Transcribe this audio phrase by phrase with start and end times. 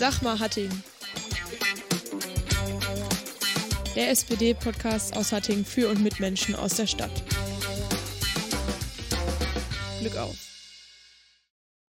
[0.00, 0.82] Sag mal Hattingen.
[3.94, 7.10] Der SPD-Podcast aus Hattingen für und mit Menschen aus der Stadt.
[10.00, 10.38] Glück auf.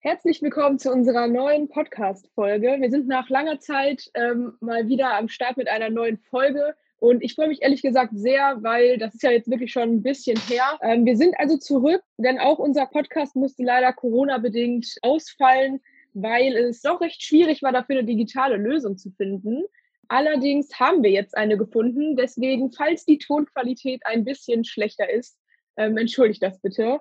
[0.01, 2.79] Herzlich willkommen zu unserer neuen Podcast-Folge.
[2.81, 6.75] Wir sind nach langer Zeit ähm, mal wieder am Start mit einer neuen Folge.
[6.99, 10.03] Und ich freue mich ehrlich gesagt sehr, weil das ist ja jetzt wirklich schon ein
[10.03, 10.77] bisschen her.
[10.83, 15.81] Ähm, wir sind also zurück, denn auch unser Podcast musste leider Corona-bedingt ausfallen
[16.15, 19.65] weil es doch recht schwierig war, dafür eine digitale Lösung zu finden.
[20.09, 22.17] Allerdings haben wir jetzt eine gefunden.
[22.17, 25.39] Deswegen, falls die Tonqualität ein bisschen schlechter ist,
[25.77, 27.01] ähm, entschuldigt das bitte.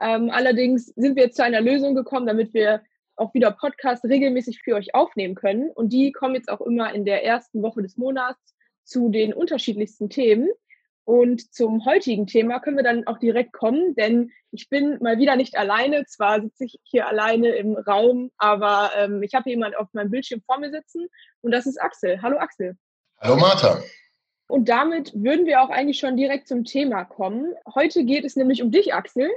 [0.00, 2.82] Ähm, allerdings sind wir jetzt zu einer Lösung gekommen, damit wir
[3.16, 5.70] auch wieder Podcasts regelmäßig für euch aufnehmen können.
[5.70, 10.10] Und die kommen jetzt auch immer in der ersten Woche des Monats zu den unterschiedlichsten
[10.10, 10.48] Themen.
[11.04, 15.34] Und zum heutigen Thema können wir dann auch direkt kommen, denn ich bin mal wieder
[15.34, 16.04] nicht alleine.
[16.06, 20.42] Zwar sitze ich hier alleine im Raum, aber ähm, ich habe jemanden auf meinem Bildschirm
[20.46, 21.08] vor mir sitzen
[21.40, 22.22] und das ist Axel.
[22.22, 22.76] Hallo Axel.
[23.20, 23.82] Hallo Martha.
[24.46, 27.54] Und damit würden wir auch eigentlich schon direkt zum Thema kommen.
[27.74, 29.30] Heute geht es nämlich um dich, Axel.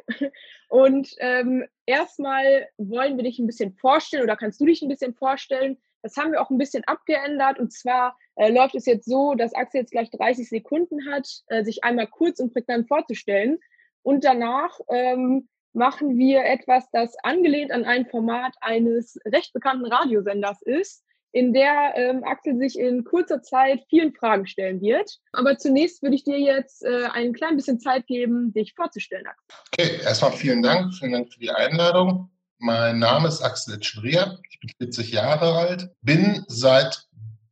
[0.68, 5.14] Und ähm, erstmal wollen wir dich ein bisschen vorstellen oder kannst du dich ein bisschen
[5.14, 7.58] vorstellen, das haben wir auch ein bisschen abgeändert.
[7.58, 11.64] Und zwar äh, läuft es jetzt so, dass Axel jetzt gleich 30 Sekunden hat, äh,
[11.64, 13.58] sich einmal kurz und prägnant vorzustellen.
[14.04, 20.62] Und danach ähm, machen wir etwas, das angelehnt an ein Format eines recht bekannten Radiosenders
[20.62, 25.18] ist, in der ähm, Axel sich in kurzer Zeit vielen Fragen stellen wird.
[25.34, 29.58] Aber zunächst würde ich dir jetzt äh, ein klein bisschen Zeit geben, dich vorzustellen, Axel.
[29.74, 30.94] Okay, erstmal vielen Dank.
[30.94, 32.30] Vielen Dank für die Einladung.
[32.60, 37.06] Mein Name ist Axel Schwrier, ich bin 40 Jahre alt, bin seit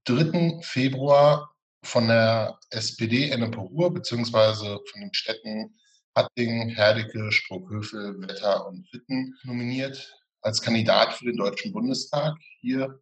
[0.05, 0.61] 3.
[0.61, 5.77] Februar von der SPD Ennepe-Ruhr beziehungsweise von den Städten
[6.15, 13.01] Hattingen, Herdecke, Struckhövel, Wetter und Witten nominiert als Kandidat für den Deutschen Bundestag hier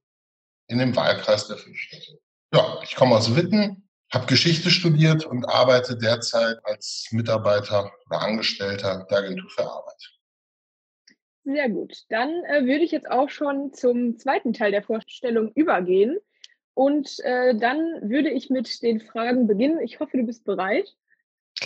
[0.68, 2.20] in dem Wahlkreis der fünf Städte.
[2.54, 9.06] Ja, ich komme aus Witten, habe Geschichte studiert und arbeite derzeit als Mitarbeiter oder Angestellter
[9.10, 10.21] der Agentur für Arbeit.
[11.44, 12.06] Sehr gut.
[12.10, 16.18] Dann äh, würde ich jetzt auch schon zum zweiten Teil der Vorstellung übergehen.
[16.74, 17.80] Und äh, dann
[18.10, 19.80] würde ich mit den Fragen beginnen.
[19.80, 20.96] Ich hoffe, du bist bereit.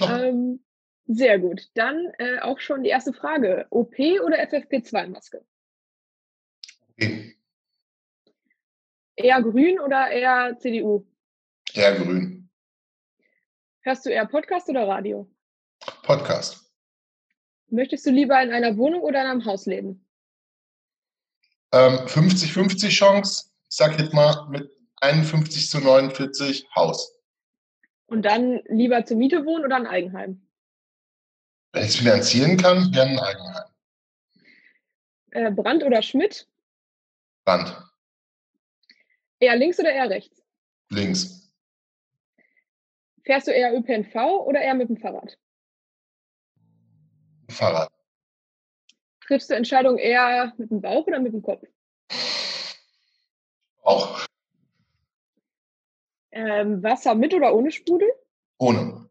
[0.02, 0.64] Ähm,
[1.06, 1.70] sehr gut.
[1.76, 3.68] Dann äh, auch schon die erste Frage.
[3.70, 5.44] OP oder FFP2-Maske?
[6.82, 7.36] OP.
[9.18, 11.06] Eher grün oder eher CDU?
[11.74, 12.50] Eher grün.
[13.82, 15.30] Hörst du eher Podcast oder Radio?
[16.04, 16.65] Podcast.
[17.70, 20.06] Möchtest du lieber in einer Wohnung oder in einem Haus leben?
[21.72, 23.50] 50-50 ähm, Chance.
[23.70, 24.70] Ich sage jetzt mal mit
[25.02, 27.20] 51 zu 49 Haus.
[28.08, 30.42] Und dann lieber zur Miete wohnen oder ein Eigenheim?
[31.74, 33.64] Wenn ich es finanzieren kann, gerne ein Eigenheim.
[35.32, 36.48] Äh, Brand oder Schmidt?
[37.44, 37.76] Brand.
[39.40, 40.42] Eher links oder eher rechts?
[40.90, 41.52] Links.
[43.26, 44.16] Fährst du eher ÖPNV
[44.46, 45.38] oder eher mit dem Fahrrad?
[47.56, 47.92] Fahrrad.
[49.22, 51.66] Triffst du Entscheidungen eher mit dem Bauch oder mit dem Kopf?
[53.82, 54.26] Auch.
[56.32, 58.12] Ähm, Wasser mit oder ohne Sprudel?
[58.58, 59.10] Ohne.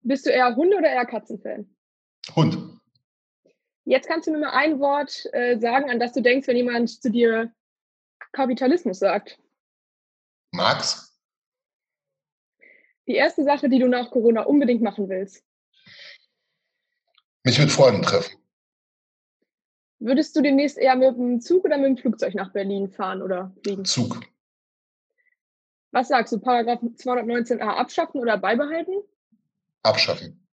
[0.00, 1.76] Bist du eher Hunde- oder eher Katzenfan?
[2.34, 2.80] Hund.
[3.84, 7.02] Jetzt kannst du mir mal ein Wort äh, sagen, an das du denkst, wenn jemand
[7.02, 7.52] zu dir
[8.32, 9.38] Kapitalismus sagt.
[10.52, 11.18] Marx.
[13.06, 15.44] Die erste Sache, die du nach Corona unbedingt machen willst.
[17.44, 18.36] Mich mit Freunden treffen.
[19.98, 23.54] Würdest du demnächst eher mit dem Zug oder mit dem Flugzeug nach Berlin fahren oder
[23.62, 23.84] fliegen?
[23.84, 24.20] Zug.
[25.92, 28.94] Was sagst du, Paragraph 219a abschaffen oder beibehalten?
[29.82, 30.46] Abschaffen.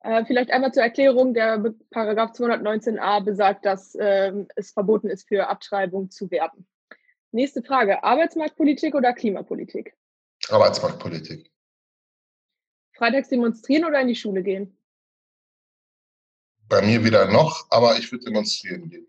[0.00, 5.48] Äh, vielleicht einmal zur Erklärung, der Paragraph 219a besagt, dass äh, es verboten ist, für
[5.48, 6.66] Abtreibung zu werben.
[7.32, 9.94] Nächste Frage, Arbeitsmarktpolitik oder Klimapolitik?
[10.48, 11.50] Arbeitsmarktpolitik.
[12.92, 14.78] Freitags demonstrieren oder in die Schule gehen?
[16.68, 19.06] Bei mir wieder noch, aber ich würde demonstrieren gehen.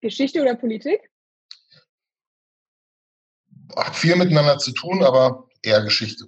[0.00, 1.10] Geschichte oder Politik?
[3.76, 6.26] Hat viel miteinander zu tun, aber eher Geschichte.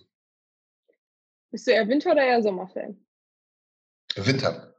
[1.51, 3.05] Bist du eher Winter- oder eher Sommerfan?
[4.17, 4.75] Winter.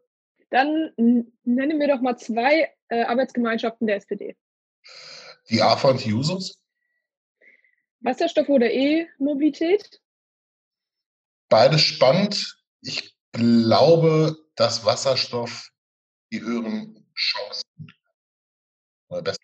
[0.49, 4.35] Dann nennen wir doch mal zwei äh, Arbeitsgemeinschaften der SPD.
[5.49, 6.59] Die AFA und die Jusos.
[8.01, 10.01] Wasserstoff oder E-Mobilität?
[11.49, 12.63] Beides spannend.
[12.81, 15.69] Ich glaube, dass Wasserstoff
[16.31, 17.93] die höheren Chancen
[19.09, 19.35] oder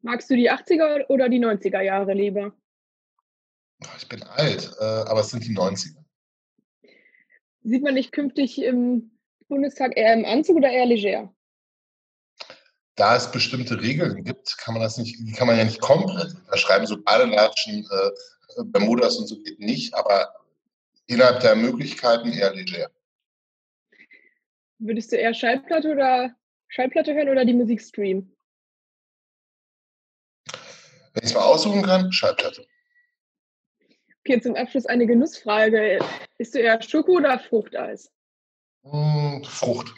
[0.00, 2.56] Magst du die 80er oder die 90er Jahre lieber?
[3.98, 6.02] Ich bin alt, äh, aber es sind die 90er.
[7.62, 9.10] Sieht man dich künftig im
[9.48, 11.34] Bundestag eher im Anzug oder eher leger?
[12.98, 16.34] da es bestimmte Regeln gibt, kann man das nicht, die kann man ja nicht komplett
[16.34, 16.86] unterschreiben.
[16.86, 20.34] So Badelatschen, äh, Bermudas und so geht nicht, aber
[21.06, 22.90] innerhalb der Möglichkeiten eher leger.
[24.78, 26.34] Würdest du eher Schallplatte oder
[26.68, 28.34] Schallplatte hören oder die Musik streamen?
[31.14, 32.64] Wenn ich es mal aussuchen kann, Schallplatte.
[34.20, 35.98] Okay, zum Abschluss eine Genussfrage.
[36.36, 38.12] Bist du eher Schoko oder Fruchteis?
[38.84, 39.94] Hm, Frucht.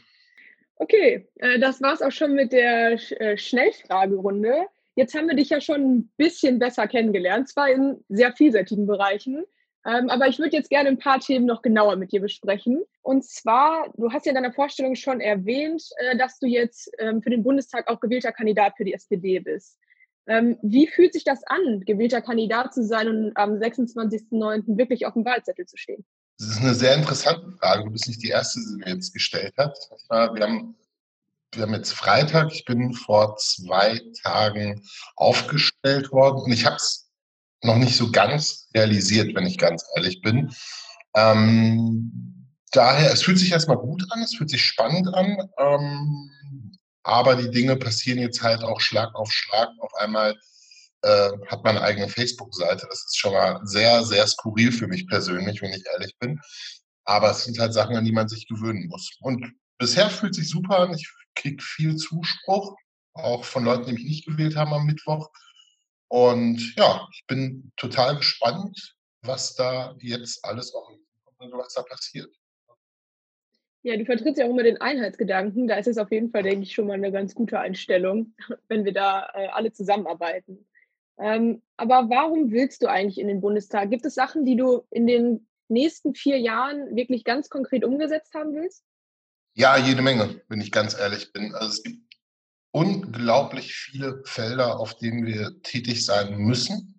[0.76, 4.66] Okay, äh, das war es auch schon mit der äh, Schnellfragerunde.
[4.94, 9.44] Jetzt haben wir dich ja schon ein bisschen besser kennengelernt, zwar in sehr vielseitigen Bereichen,
[9.86, 12.82] ähm, aber ich würde jetzt gerne ein paar Themen noch genauer mit dir besprechen.
[13.02, 17.22] Und zwar, du hast ja in deiner Vorstellung schon erwähnt, äh, dass du jetzt ähm,
[17.22, 19.78] für den Bundestag auch gewählter Kandidat für die SPD bist.
[20.26, 24.76] Ähm, wie fühlt sich das an, gewählter Kandidat zu sein und am 26.09.
[24.76, 26.04] wirklich auf dem Wahlzettel zu stehen?
[26.38, 27.84] Das ist eine sehr interessante Frage.
[27.84, 29.76] Du bist nicht die Erste, die mir jetzt gestellt hat.
[30.08, 30.76] Wir haben,
[31.54, 32.52] wir haben jetzt Freitag.
[32.52, 34.82] Ich bin vor zwei Tagen
[35.16, 37.09] aufgestellt worden und ich habe es
[37.62, 40.52] noch nicht so ganz realisiert, wenn ich ganz ehrlich bin.
[41.14, 46.30] Ähm, daher, es fühlt sich erstmal gut an, es fühlt sich spannend an, ähm,
[47.02, 49.68] aber die Dinge passieren jetzt halt auch Schlag auf Schlag.
[49.80, 50.36] Auf einmal
[51.02, 52.86] äh, hat man eine eigene Facebook-Seite.
[52.88, 56.40] Das ist schon mal sehr, sehr skurril für mich persönlich, wenn ich ehrlich bin.
[57.04, 59.10] Aber es sind halt Sachen, an die man sich gewöhnen muss.
[59.20, 60.94] Und bisher fühlt sich super an.
[60.94, 62.76] Ich kriege viel Zuspruch,
[63.14, 65.30] auch von Leuten, die mich nicht gewählt haben am Mittwoch.
[66.10, 70.90] Und ja, ich bin total gespannt, was da jetzt alles auch
[71.38, 72.28] was da passiert.
[73.82, 75.68] Ja, du vertrittst ja auch immer den Einheitsgedanken.
[75.68, 78.34] Da ist es auf jeden Fall, denke ich, schon mal eine ganz gute Einstellung,
[78.68, 80.66] wenn wir da äh, alle zusammenarbeiten.
[81.18, 83.90] Ähm, aber warum willst du eigentlich in den Bundestag?
[83.90, 88.54] Gibt es Sachen, die du in den nächsten vier Jahren wirklich ganz konkret umgesetzt haben
[88.54, 88.84] willst?
[89.54, 91.54] Ja, jede Menge, wenn ich ganz ehrlich bin.
[91.54, 92.09] Also es gibt
[92.72, 96.98] unglaublich viele Felder, auf denen wir tätig sein müssen.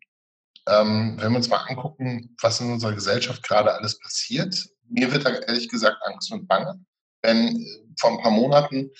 [0.68, 4.56] Ähm, wenn wir uns mal angucken, was in unserer Gesellschaft gerade alles passiert,
[4.90, 6.80] mir wird da ehrlich gesagt Angst und Bange.
[7.24, 8.92] Denn äh, vor ein paar Monaten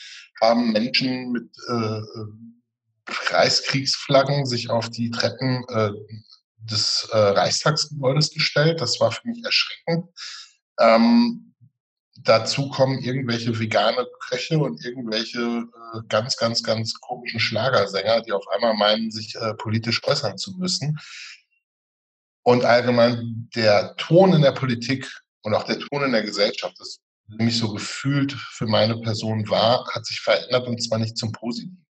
[0.42, 2.02] haben Menschen mit äh,
[3.08, 5.92] Reichskriegsflaggen sich auf die Treppen äh,
[6.58, 8.82] des äh, Reichstagsgebäudes gestellt.
[8.82, 10.06] Das war für mich erschreckend.
[10.80, 11.54] Ähm,
[12.18, 18.48] dazu kommen irgendwelche vegane Köche und irgendwelche äh, ganz, ganz, ganz komischen Schlagersänger, die auf
[18.50, 21.00] einmal meinen, sich äh, politisch äußern zu müssen.
[22.44, 25.08] Und allgemein der Ton in der Politik
[25.44, 29.88] und auch der Ton in der Gesellschaft, das mich so gefühlt für meine Person war,
[29.94, 31.86] hat sich verändert und zwar nicht zum Positiven.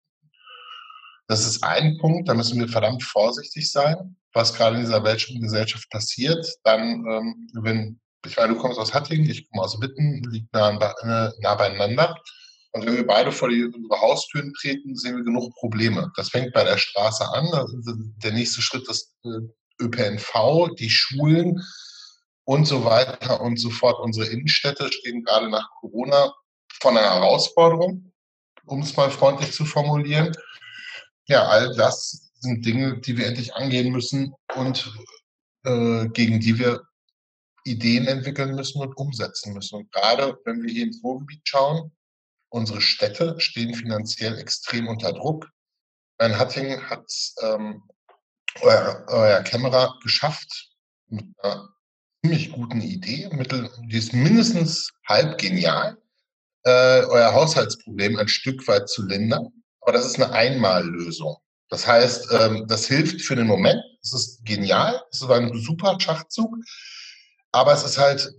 [1.28, 5.88] Das ist ein Punkt, da müssen wir verdammt vorsichtig sein, was gerade in dieser Gesellschaft
[5.90, 6.44] passiert.
[6.64, 10.70] Dann, ähm, wenn ich meine, du kommst aus Hattingen, ich komme aus Witten, liegt nah,
[10.70, 12.20] äh, nah beieinander.
[12.72, 16.12] Und wenn wir beide vor die, unsere Haustüren treten, sehen wir genug Probleme.
[16.16, 17.48] Das fängt bei der Straße an.
[18.22, 21.60] Der nächste Schritt ist äh, ÖPNV, die Schulen
[22.44, 23.98] und so weiter und so fort.
[24.00, 26.32] Unsere Innenstädte stehen gerade nach Corona
[26.80, 28.12] vor einer Herausforderung,
[28.66, 30.32] um es mal freundlich zu formulieren.
[31.26, 34.92] Ja, all das sind Dinge, die wir endlich angehen müssen und
[35.64, 36.82] äh, gegen die wir
[37.64, 39.76] Ideen entwickeln müssen und umsetzen müssen.
[39.76, 41.92] Und gerade wenn wir hier ins Ruhrgebiet schauen,
[42.50, 45.48] unsere Städte stehen finanziell extrem unter Druck.
[46.18, 47.06] Ein Hattingen hat
[47.42, 47.82] ähm,
[48.60, 50.70] euer, euer Kämmerer geschafft
[51.08, 51.68] mit einer
[52.22, 55.96] ziemlich guten Idee, mittel, die ist mindestens halb genial,
[56.64, 59.48] äh, euer Haushaltsproblem ein Stück weit zu lindern.
[59.80, 61.36] Aber das ist eine Einmallösung.
[61.70, 63.80] Das heißt, ähm, das hilft für den Moment.
[64.02, 65.00] Es ist genial.
[65.10, 66.54] Es ist ein super Schachzug.
[67.52, 68.34] Aber es ist halt,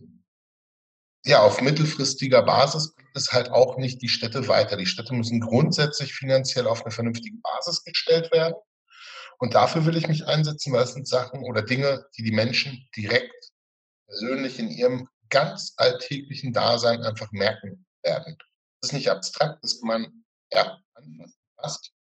[1.26, 4.78] ja, auf mittelfristiger Basis es halt auch nicht die Städte weiter.
[4.78, 8.56] Die Städte müssen grundsätzlich finanziell auf eine vernünftige Basis gestellt werden.
[9.40, 12.88] Und dafür will ich mich einsetzen, weil es sind Sachen oder Dinge, die die Menschen
[12.96, 13.52] direkt
[14.08, 18.38] persönlich in ihrem ganz alltäglichen Dasein einfach merken werden.
[18.82, 21.94] Das ist nicht abstrakt, das kann man ja anfassen.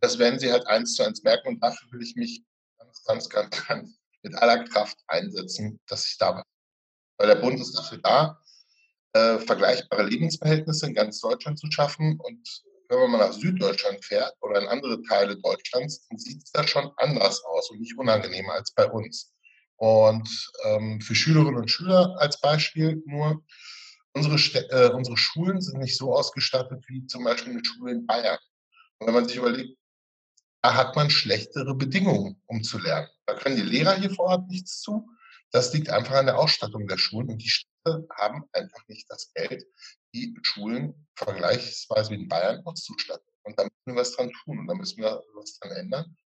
[0.00, 2.44] Das werden sie halt eins zu eins merken und dafür will ich mich
[2.78, 6.44] ganz, ganz, ganz, ganz mit aller Kraft einsetzen, dass ich da bin.
[7.18, 8.40] Weil der Bund ist dafür da,
[9.14, 12.20] äh, vergleichbare Lebensverhältnisse in ganz Deutschland zu schaffen.
[12.20, 16.52] Und wenn man mal nach Süddeutschland fährt oder in andere Teile Deutschlands, dann sieht es
[16.52, 19.32] da schon anders aus und nicht unangenehmer als bei uns.
[19.76, 20.28] Und
[20.64, 23.42] ähm, für Schülerinnen und Schüler als Beispiel nur,
[24.12, 24.36] unsere,
[24.70, 28.38] äh, unsere Schulen sind nicht so ausgestattet wie zum Beispiel eine Schule in Bayern.
[28.98, 29.76] Und wenn man sich überlegt,
[30.62, 33.08] da hat man schlechtere Bedingungen, um zu lernen.
[33.26, 35.08] Da können die Lehrer hier vor Ort nichts zu.
[35.50, 37.50] Das liegt einfach an der Ausstattung der Schulen und die
[38.16, 39.64] haben einfach nicht das Geld,
[40.14, 43.26] die Schulen vergleichsweise wie in Bayern auszustatten.
[43.42, 46.16] Und da müssen wir was dran tun und da müssen wir was dran ändern.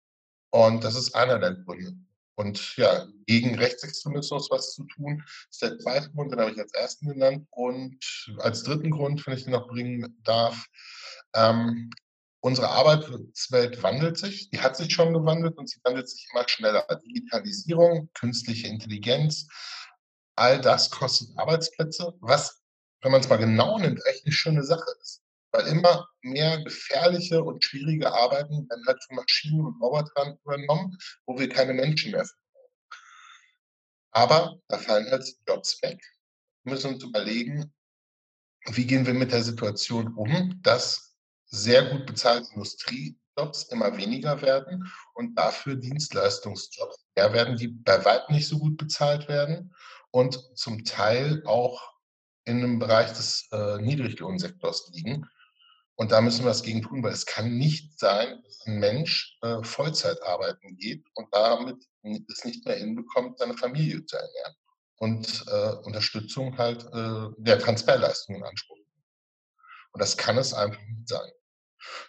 [0.50, 1.94] Und das ist einer der Gründe.
[2.36, 6.72] Und ja, gegen Rechtsextremismus was zu tun, ist der zweite Grund, den habe ich als
[6.72, 7.46] ersten genannt.
[7.50, 7.98] Und
[8.38, 10.66] als dritten Grund, wenn ich den noch bringen darf,
[11.34, 11.90] ähm,
[12.40, 16.86] unsere Arbeitswelt wandelt sich, die hat sich schon gewandelt und sie wandelt sich immer schneller.
[17.04, 19.48] Digitalisierung, künstliche Intelligenz,
[20.38, 22.62] all das kostet Arbeitsplätze, was,
[23.02, 25.22] wenn man es mal genau nimmt, echt eine schöne Sache ist.
[25.50, 31.38] Weil immer mehr gefährliche und schwierige Arbeiten werden halt von Maschinen und Robotern übernommen, wo
[31.38, 32.98] wir keine Menschen mehr brauchen.
[34.10, 36.00] Aber da fallen halt Jobs weg.
[36.64, 37.72] Wir müssen uns überlegen,
[38.66, 41.16] wie gehen wir mit der Situation um, dass
[41.46, 48.34] sehr gut bezahlte Industriejobs immer weniger werden und dafür Dienstleistungsjobs mehr werden, die bei weitem
[48.34, 49.74] nicht so gut bezahlt werden
[50.10, 51.92] und zum Teil auch
[52.44, 55.28] in einem Bereich des äh, Niedriglohnsektors liegen.
[55.96, 59.36] Und da müssen wir was gegen tun, weil es kann nicht sein, dass ein Mensch
[59.42, 61.76] äh, Vollzeit arbeiten geht und damit
[62.30, 64.54] es nicht mehr hinbekommt, seine Familie zu ernähren.
[64.96, 68.78] Und äh, Unterstützung halt äh, der Transferleistungen in Anspruch.
[69.92, 71.30] Und das kann es einfach nicht sein.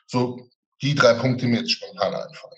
[0.06, 0.50] So
[0.82, 2.58] die drei Punkte, die mir jetzt spontan einfallen.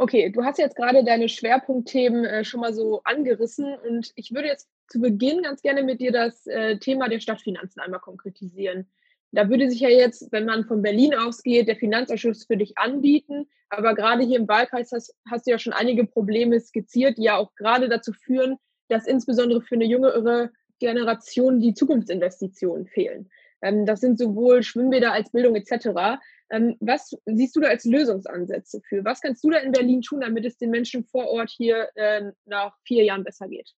[0.00, 4.46] Okay, du hast jetzt gerade deine Schwerpunktthemen äh, schon mal so angerissen und ich würde
[4.46, 8.86] jetzt zu Beginn ganz gerne mit dir das äh, Thema der Stadtfinanzen einmal konkretisieren.
[9.32, 13.48] Da würde sich ja jetzt, wenn man von Berlin ausgeht, der Finanzausschuss für dich anbieten.
[13.70, 17.36] Aber gerade hier im Wahlkreis hast, hast du ja schon einige Probleme skizziert, die ja
[17.36, 18.56] auch gerade dazu führen,
[18.88, 23.28] dass insbesondere für eine jüngere Generation die Zukunftsinvestitionen fehlen.
[23.62, 26.20] Ähm, das sind sowohl Schwimmbäder als Bildung etc.
[26.50, 29.04] Ähm, was siehst du da als Lösungsansätze für?
[29.04, 32.32] Was kannst du da in Berlin tun, damit es den Menschen vor Ort hier äh,
[32.46, 33.74] nach vier Jahren besser geht?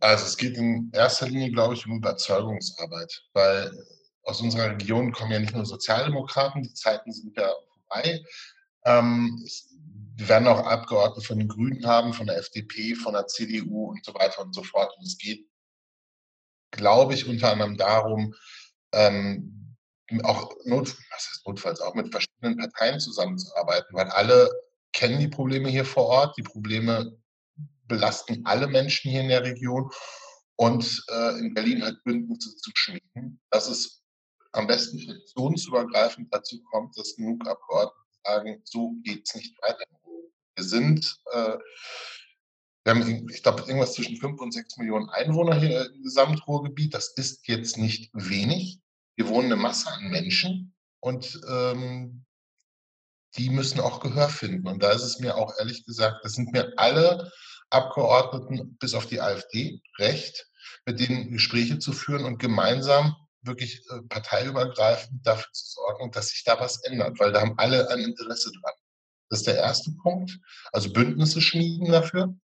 [0.00, 3.70] Also es geht in erster Linie, glaube ich, um Überzeugungsarbeit, weil
[4.22, 7.52] aus unserer Region kommen ja nicht nur Sozialdemokraten, die Zeiten sind ja
[7.88, 8.24] vorbei.
[8.84, 9.44] Ähm,
[10.16, 14.04] wir werden auch Abgeordnete von den Grünen haben, von der FDP, von der CDU und
[14.04, 14.92] so weiter und so fort.
[14.98, 15.46] Und es geht,
[16.70, 18.34] glaube ich, unter anderem darum,
[18.92, 19.59] ähm,
[20.24, 20.96] auch Not,
[21.46, 24.50] notfalls auch mit verschiedenen Parteien zusammenzuarbeiten, weil alle
[24.92, 26.36] kennen die Probleme hier vor Ort.
[26.36, 27.16] Die Probleme
[27.86, 29.90] belasten alle Menschen hier in der Region.
[30.56, 34.02] Und äh, in Berlin halt Bündnisse zu schmieden, dass es
[34.52, 39.84] am besten fraktionsübergreifend dazu kommt, dass genug Abgeordnete sagen, so geht es nicht weiter.
[40.56, 41.56] Wir sind, äh,
[42.84, 46.92] wir haben, ich glaube, irgendwas zwischen 5 und 6 Millionen Einwohner hier im Gesamtruhrgebiet.
[46.92, 48.80] Das ist jetzt nicht wenig.
[49.20, 52.24] Wir wohnen eine Masse an Menschen und ähm,
[53.36, 54.66] die müssen auch Gehör finden.
[54.66, 57.30] Und da ist es mir auch ehrlich gesagt, das sind mir alle
[57.68, 60.48] Abgeordneten bis auf die AfD recht,
[60.86, 66.42] mit denen Gespräche zu führen und gemeinsam wirklich äh, parteiübergreifend dafür zu sorgen, dass sich
[66.44, 68.74] da was ändert, weil da haben alle ein Interesse dran.
[69.28, 70.38] Das ist der erste Punkt.
[70.72, 72.34] Also Bündnisse schmieden dafür.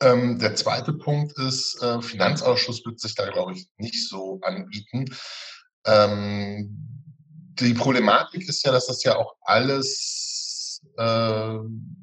[0.00, 5.06] Ähm, der zweite Punkt ist, äh, Finanzausschuss wird sich da, glaube ich, nicht so anbieten.
[5.84, 6.68] Ähm,
[7.60, 11.58] die Problematik ist ja, dass das ja auch alles äh,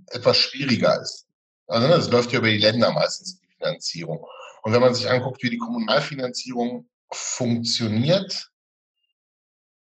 [0.08, 1.28] etwas schwieriger ist.
[1.68, 4.26] Also ne, läuft ja über die Länder meistens die Finanzierung.
[4.64, 8.52] Und wenn man sich anguckt, wie die Kommunalfinanzierung funktioniert,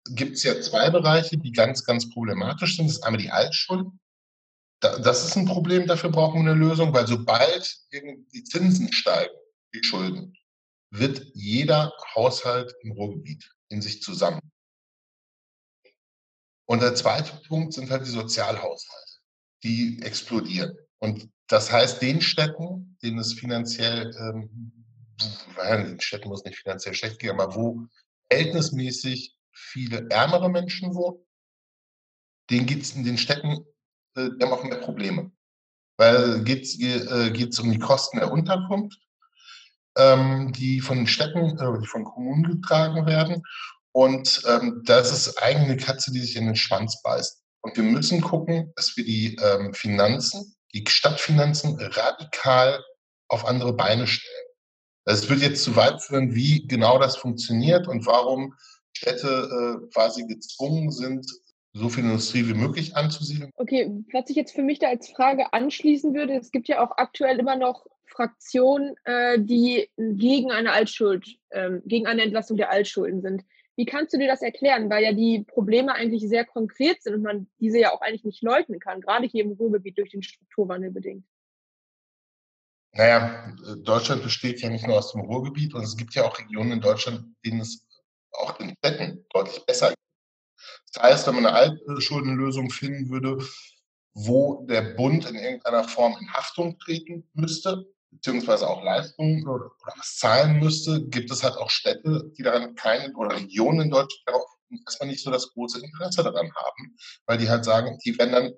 [0.10, 2.88] gibt es ja zwei Bereiche, die ganz, ganz problematisch sind.
[2.88, 4.00] Das ist einmal die Altschulden.
[4.81, 9.33] Das ist ein Problem, dafür brauchen wir eine Lösung, weil sobald die Zinsen steigen,
[9.75, 10.35] die Schulden,
[10.89, 14.41] wird jeder Haushalt im Ruhrgebiet in sich zusammen.
[16.65, 19.19] Und der zweite Punkt sind halt die Sozialhaushalte,
[19.63, 20.75] die explodieren.
[21.00, 24.85] Und das heißt, den Städten, denen es finanziell, ähm,
[25.57, 27.85] den Städten muss nicht finanziell schlecht gehen, aber wo
[28.29, 31.23] verhältnismäßig viele ärmere Menschen wohnen,
[32.50, 33.65] denen geht es in den Städten,
[34.15, 35.32] die haben auch mehr Probleme.
[35.98, 39.00] Weil geht es äh, um die Kosten der Unterkunft,
[39.98, 43.44] ähm, die von Städten, äh, die von Kommunen getragen werden.
[43.91, 47.41] Und ähm, das ist eigentlich eine Katze, die sich in den Schwanz beißt.
[47.62, 52.84] Und wir müssen gucken, dass wir die ähm, Finanzen die Stadtfinanzen radikal
[53.27, 54.48] auf andere Beine stellen.
[55.06, 58.53] Es wird jetzt zu weit führen, wie genau das funktioniert und warum
[58.94, 61.25] Städte äh, quasi gezwungen sind,
[61.74, 63.51] so viel Industrie wie möglich anzusiedeln.
[63.56, 66.98] Okay, was ich jetzt für mich da als Frage anschließen würde, es gibt ja auch
[66.98, 73.22] aktuell immer noch Fraktionen, äh, die gegen eine Altschuld, äh, gegen eine Entlastung der Altschulden
[73.22, 73.44] sind.
[73.78, 74.90] Wie kannst du dir das erklären?
[74.90, 78.44] Weil ja die Probleme eigentlich sehr konkret sind und man diese ja auch eigentlich nicht
[78.44, 81.25] leugnen kann, gerade hier im Ruhrgebiet durch den Strukturwandel bedingt.
[82.94, 86.74] Naja, Deutschland besteht ja nicht nur aus dem Ruhrgebiet und es gibt ja auch Regionen
[86.74, 87.88] in Deutschland, denen es
[88.34, 89.98] auch den Städten deutlich besser geht.
[90.93, 93.38] Das heißt, wenn man eine Altschuldenlösung finden würde,
[94.13, 100.17] wo der Bund in irgendeiner Form in Haftung treten müsste, beziehungsweise auch Leistungen oder, was
[100.17, 104.43] zahlen müsste, gibt es halt auch Städte, die daran keine oder Regionen in Deutschland darauf
[104.86, 106.95] erstmal nicht so das große Interesse daran haben,
[107.25, 108.53] weil die halt sagen, die werden dann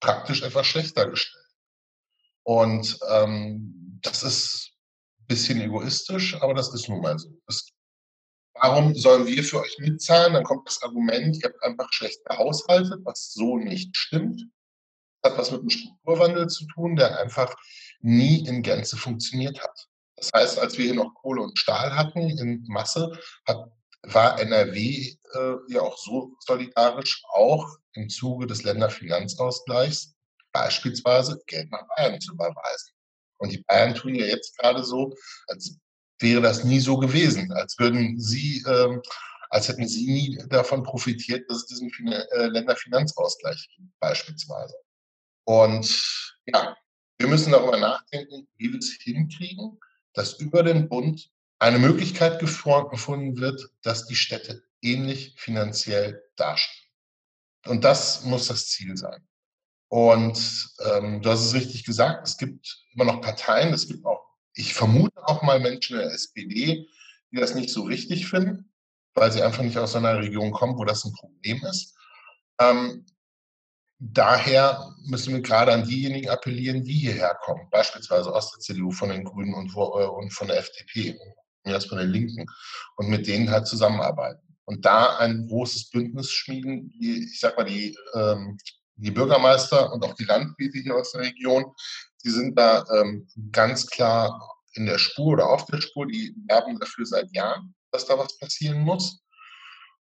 [0.00, 1.44] praktisch etwas schlechter gestellt.
[2.42, 4.72] Und ähm, das ist
[5.20, 7.30] ein bisschen egoistisch, aber das ist nun mal so.
[7.46, 7.70] Das,
[8.54, 10.34] warum sollen wir für euch mitzahlen?
[10.34, 14.42] Dann kommt das Argument, ihr habt einfach schlecht gehaushaltet, was so nicht stimmt.
[15.22, 17.54] Das hat was mit dem Strukturwandel zu tun, der einfach
[18.00, 19.88] nie in Gänze funktioniert hat.
[20.16, 23.70] Das heißt, als wir hier noch Kohle und Stahl hatten in Masse, hat,
[24.02, 30.14] war NRW äh, ja auch so solidarisch, auch im Zuge des Länderfinanzausgleichs
[30.52, 32.92] beispielsweise Geld nach Bayern zu überweisen.
[33.38, 35.12] Und die Bayern tun ja jetzt gerade so,
[35.48, 35.78] als
[36.24, 39.00] wäre das nie so gewesen, als würden sie, ähm,
[39.50, 44.74] als hätten sie nie davon profitiert, dass es diesen äh, Länderfinanzausgleich gibt, beispielsweise.
[45.44, 45.86] Und
[46.46, 46.76] ja,
[47.18, 49.78] wir müssen darüber nachdenken, wie wir es hinkriegen,
[50.14, 56.90] dass über den Bund eine Möglichkeit gefunden wird, dass die Städte ähnlich finanziell dastehen.
[57.66, 59.26] Und das muss das Ziel sein.
[59.88, 64.23] Und ähm, du hast es richtig gesagt, es gibt immer noch Parteien, es gibt auch,
[64.54, 66.88] ich vermute auch mal Menschen in der SPD,
[67.30, 68.72] die das nicht so richtig finden,
[69.14, 71.94] weil sie einfach nicht aus einer Region kommen, wo das ein Problem ist.
[72.60, 73.04] Ähm,
[73.98, 79.08] daher müssen wir gerade an diejenigen appellieren, die hierher kommen, beispielsweise aus der CDU, von
[79.08, 81.18] den Grünen und, äh, und von der FDP,
[81.64, 82.46] und von den Linken,
[82.96, 84.40] und mit denen halt zusammenarbeiten.
[84.66, 88.56] Und da ein großes Bündnis schmieden, die, ich sag mal, die, ähm,
[88.96, 91.64] die Bürgermeister und auch die Landwirte hier aus der Region,
[92.24, 96.78] die sind da ähm, ganz klar in der Spur oder auf der Spur, die werben
[96.78, 99.20] dafür seit Jahren, dass da was passieren muss.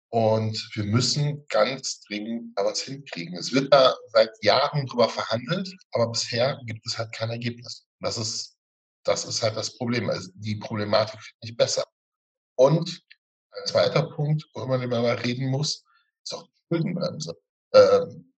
[0.08, 3.34] Und wir müssen ganz dringend da was hinkriegen.
[3.34, 7.86] Es wird da seit Jahren drüber verhandelt, aber bisher gibt es halt kein Ergebnis.
[8.00, 8.56] Das ist,
[9.04, 10.10] das ist halt das Problem.
[10.10, 11.84] Also die Problematik wird nicht besser.
[12.56, 13.02] Und
[13.52, 15.82] ein zweiter Punkt, worüber man immer reden muss,
[16.22, 17.34] ist auch die Schuldenbremse.
[17.74, 18.31] Ähm,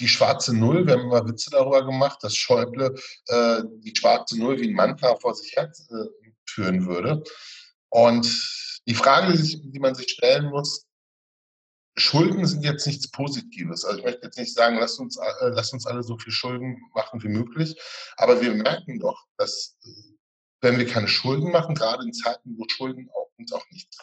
[0.00, 2.94] die schwarze Null, wir haben mal Witze darüber gemacht, dass Schäuble
[3.26, 7.22] äh, die schwarze Null wie ein Mantra vor sich her äh, führen würde.
[7.90, 8.26] Und
[8.86, 10.86] die Frage, die, die man sich stellen muss,
[11.96, 13.84] Schulden sind jetzt nichts Positives.
[13.84, 16.80] Also ich möchte jetzt nicht sagen, lasst uns, äh, lasst uns alle so viel Schulden
[16.94, 17.76] machen wie möglich.
[18.16, 19.76] Aber wir merken doch, dass
[20.60, 23.98] wenn wir keine Schulden machen, gerade in Zeiten, wo Schulden auch, uns auch nichts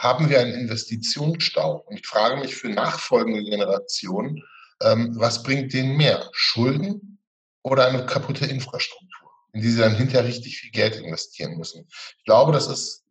[0.00, 1.84] haben wir einen Investitionsstau.
[1.86, 4.42] Und ich frage mich für nachfolgende Generationen,
[4.82, 6.28] ähm, was bringt denen mehr?
[6.32, 7.18] Schulden
[7.62, 9.20] oder eine kaputte Infrastruktur?
[9.52, 11.86] in die sie dann hinterher richtig viel Geld investieren müssen.
[12.18, 13.04] Ich glaube, das ist,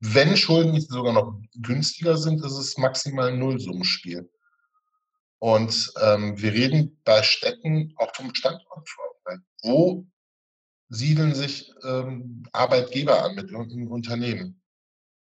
[0.00, 4.30] wenn Schulden nicht sogar noch günstiger sind, ist es maximal ein Nullsummenspiel.
[5.40, 9.40] Und ähm, wir reden bei Städten auch vom Standortvorteil.
[9.62, 10.06] Wo
[10.88, 14.60] siedeln sich ähm, Arbeitgeber an mit irgendeinem Unternehmen?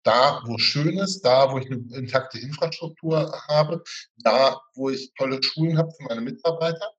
[0.06, 3.82] Da, wo es schön ist, da, wo ich eine intakte Infrastruktur habe,
[4.18, 6.92] da, wo ich tolle Schulen habe für meine Mitarbeiter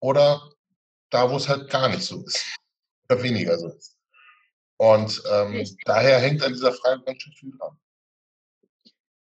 [0.00, 0.42] oder
[1.10, 2.44] da, wo es halt gar nicht so ist
[3.08, 3.96] oder weniger so ist.
[4.78, 7.78] Und ähm, daher hängt an dieser Frage ganz schön viel dran.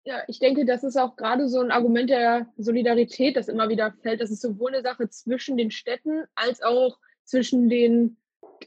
[0.04, 3.94] Ja, ich denke, das ist auch gerade so ein Argument der Solidarität, das immer wieder
[4.02, 4.22] fällt.
[4.22, 8.18] Das ist sowohl eine Sache zwischen den Städten als auch zwischen den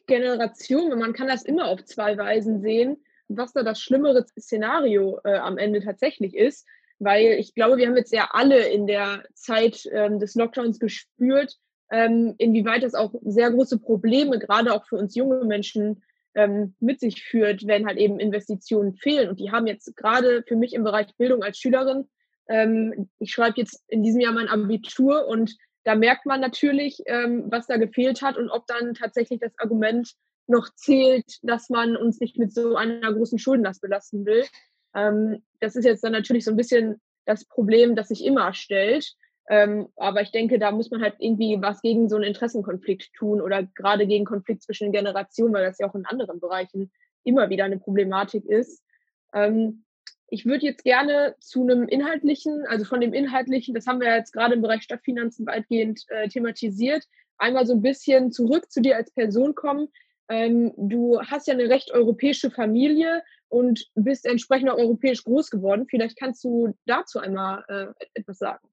[0.06, 1.00] Generationen.
[1.00, 3.04] Man kann das immer auf zwei Weisen sehen,
[3.36, 6.66] was da das schlimmere Szenario äh, am Ende tatsächlich ist.
[6.98, 11.56] Weil ich glaube, wir haben jetzt ja alle in der Zeit ähm, des Lockdowns gespürt,
[11.90, 16.02] ähm, inwieweit das auch sehr große Probleme, gerade auch für uns junge Menschen,
[16.34, 19.30] ähm, mit sich führt, wenn halt eben Investitionen fehlen.
[19.30, 22.06] Und die haben jetzt gerade für mich im Bereich Bildung als Schülerin,
[22.50, 27.44] ähm, ich schreibe jetzt in diesem Jahr mein Abitur und da merkt man natürlich, ähm,
[27.46, 30.12] was da gefehlt hat und ob dann tatsächlich das Argument
[30.50, 34.44] noch zählt, dass man uns nicht mit so einer großen Schuldenlast belasten will.
[34.94, 39.14] Ähm, das ist jetzt dann natürlich so ein bisschen das Problem, das sich immer stellt.
[39.48, 43.40] Ähm, aber ich denke, da muss man halt irgendwie was gegen so einen Interessenkonflikt tun
[43.40, 46.92] oder gerade gegen Konflikt zwischen Generationen, weil das ja auch in anderen Bereichen
[47.24, 48.82] immer wieder eine Problematik ist.
[49.32, 49.84] Ähm,
[50.28, 54.32] ich würde jetzt gerne zu einem inhaltlichen, also von dem inhaltlichen, das haben wir jetzt
[54.32, 57.04] gerade im Bereich Stadtfinanzen weitgehend äh, thematisiert,
[57.36, 59.88] einmal so ein bisschen zurück zu dir als Person kommen.
[60.30, 65.86] Ähm, du hast ja eine recht europäische Familie und bist entsprechend auch europäisch groß geworden.
[65.90, 68.66] Vielleicht kannst du dazu einmal äh, etwas sagen.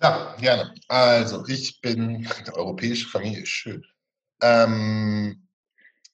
[0.00, 0.74] Ja, gerne.
[0.88, 3.84] Also, ich bin, eine europäische Familie schön.
[4.42, 5.42] Ähm,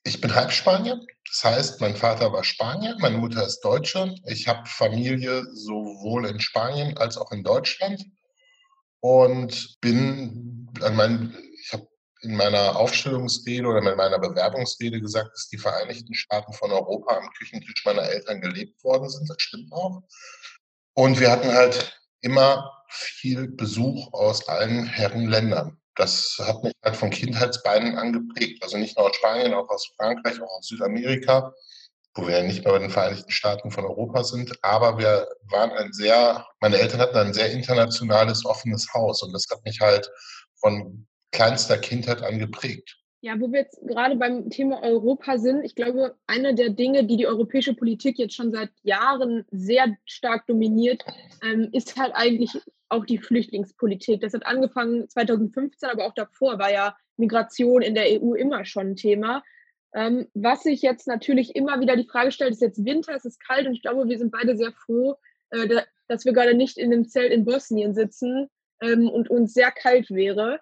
[0.05, 1.01] Ich bin Halbspanier.
[1.29, 4.15] Das heißt, mein Vater war Spanier, meine Mutter ist Deutsche.
[4.27, 8.05] Ich habe Familie sowohl in Spanien als auch in Deutschland
[9.01, 11.37] und bin an meinen,
[12.23, 17.31] in meiner Aufstellungsrede oder in meiner Bewerbungsrede gesagt, dass die Vereinigten Staaten von Europa am
[17.39, 19.29] Küchentisch meiner Eltern gelebt worden sind.
[19.29, 20.03] Das stimmt auch.
[20.95, 27.11] Und wir hatten halt immer viel Besuch aus allen Herrenländern das hat mich halt von
[27.11, 28.63] Kindheitsbeinen an geprägt.
[28.63, 31.53] Also nicht nur aus Spanien, auch aus Frankreich, auch aus Südamerika,
[32.15, 34.53] wo wir ja nicht mehr bei den Vereinigten Staaten von Europa sind.
[34.63, 39.23] Aber wir waren ein sehr, meine Eltern hatten ein sehr internationales, offenes Haus.
[39.23, 40.11] Und das hat mich halt
[40.61, 42.99] von kleinster Kindheit an geprägt.
[43.25, 47.17] Ja, wo wir jetzt gerade beim Thema Europa sind, ich glaube, eine der Dinge, die
[47.17, 51.05] die europäische Politik jetzt schon seit Jahren sehr stark dominiert,
[51.43, 52.51] ähm, ist halt eigentlich
[52.89, 54.21] auch die Flüchtlingspolitik.
[54.21, 58.89] Das hat angefangen 2015, aber auch davor war ja Migration in der EU immer schon
[58.89, 59.45] ein Thema.
[59.95, 63.39] Ähm, was sich jetzt natürlich immer wieder die Frage stellt, ist jetzt Winter, es ist
[63.39, 65.15] kalt und ich glaube, wir sind beide sehr froh,
[65.51, 68.49] äh, da, dass wir gerade nicht in einem Zelt in Bosnien sitzen
[68.81, 70.61] ähm, und uns sehr kalt wäre.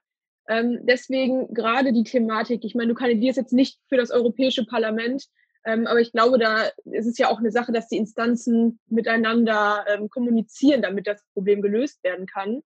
[0.49, 5.27] Ähm, deswegen gerade die Thematik, ich meine, du kandidierst jetzt nicht für das Europäische Parlament,
[5.65, 9.85] ähm, aber ich glaube, da ist es ja auch eine Sache, dass die Instanzen miteinander
[9.89, 12.63] ähm, kommunizieren, damit das Problem gelöst werden kann.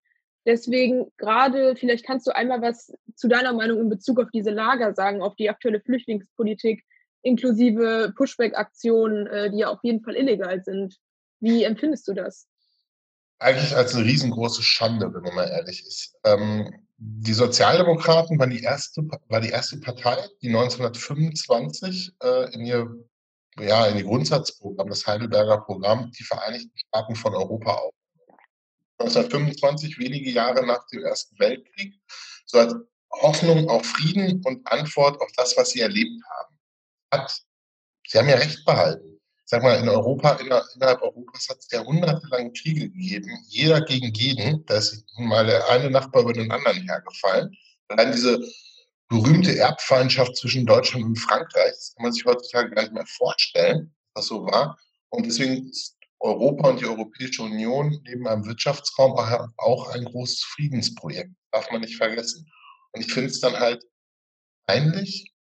[0.46, 4.94] Deswegen gerade, vielleicht kannst du einmal was zu deiner Meinung in Bezug auf diese Lager
[4.94, 6.84] sagen, auf die aktuelle Flüchtlingspolitik,
[7.22, 10.96] inklusive Pushback-Aktionen, äh, die ja auf jeden Fall illegal sind.
[11.40, 12.46] Wie empfindest du das?
[13.38, 16.14] Eigentlich als eine riesengroße Schande, wenn man mal ehrlich ist.
[16.24, 23.04] Ähm, die Sozialdemokraten waren die erste, war die erste Partei, die 1925 äh, in ihr
[23.60, 27.94] ja, in die Grundsatzprogramm, das Heidelberger Programm, die Vereinigten Staaten von Europa auf.
[28.98, 31.94] 1925, wenige Jahre nach dem Ersten Weltkrieg,
[32.46, 32.74] so als
[33.12, 36.58] Hoffnung auf Frieden und Antwort auf das, was sie erlebt haben.
[37.12, 37.42] Hat,
[38.06, 39.13] sie haben ja recht behalten
[39.54, 44.66] sag mal, in Europa, innerhalb Europas hat es jahrhundertelang Kriege gegeben, jeder gegen jeden.
[44.66, 47.56] Da ist mal der eine Nachbar über den anderen hergefallen.
[47.86, 48.40] Allein diese
[49.08, 53.94] berühmte Erbfeindschaft zwischen Deutschland und Frankreich, das kann man sich heutzutage gar nicht mehr vorstellen,
[54.14, 54.76] was so war.
[55.10, 59.12] Und deswegen ist Europa und die Europäische Union neben einem Wirtschaftsraum
[59.58, 61.30] auch ein großes Friedensprojekt.
[61.52, 62.50] Darf man nicht vergessen.
[62.90, 63.84] Und ich finde es dann halt
[64.66, 65.32] peinlich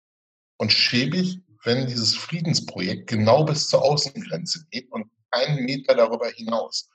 [0.58, 6.88] und schäbig, wenn dieses Friedensprojekt genau bis zur Außengrenze geht und keinen Meter darüber hinaus.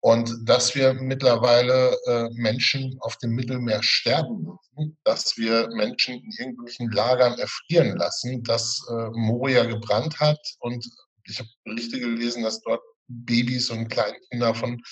[0.00, 6.30] Und dass wir mittlerweile äh, Menschen auf dem Mittelmeer sterben müssen, dass wir Menschen in
[6.38, 10.38] irgendwelchen Lagern erfrieren lassen, dass äh, Moria gebrannt hat.
[10.58, 10.86] Und
[11.26, 14.82] ich habe Berichte gelesen, dass dort Babys und Kleinkinder von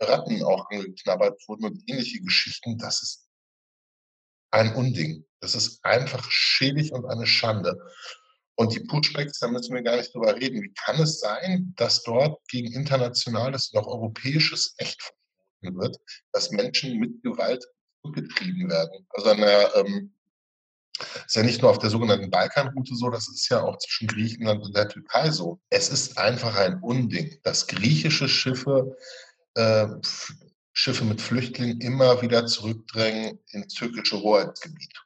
[0.00, 2.78] Ratten auch angeknabbert wurden und ähnliche Geschichten.
[2.78, 3.28] Das ist
[4.50, 5.26] ein Unding.
[5.40, 7.78] Das ist einfach schäbig und eine Schande.
[8.56, 10.62] Und die Pushbacks, da müssen wir gar nicht drüber reden.
[10.62, 15.98] Wie kann es sein, dass dort gegen internationales und auch europäisches Recht verboten wird,
[16.32, 17.64] dass Menschen mit Gewalt
[18.02, 19.06] zurückgetrieben werden?
[19.10, 20.14] Also eine, ähm,
[21.26, 24.62] ist ja nicht nur auf der sogenannten Balkanroute so, das ist ja auch zwischen Griechenland
[24.62, 25.60] und der Türkei so.
[25.70, 28.96] Es ist einfach ein Unding, dass griechische Schiffe
[29.54, 29.88] äh,
[30.72, 35.03] Schiffe mit Flüchtlingen immer wieder zurückdrängen ins türkische Hoheitsgebiet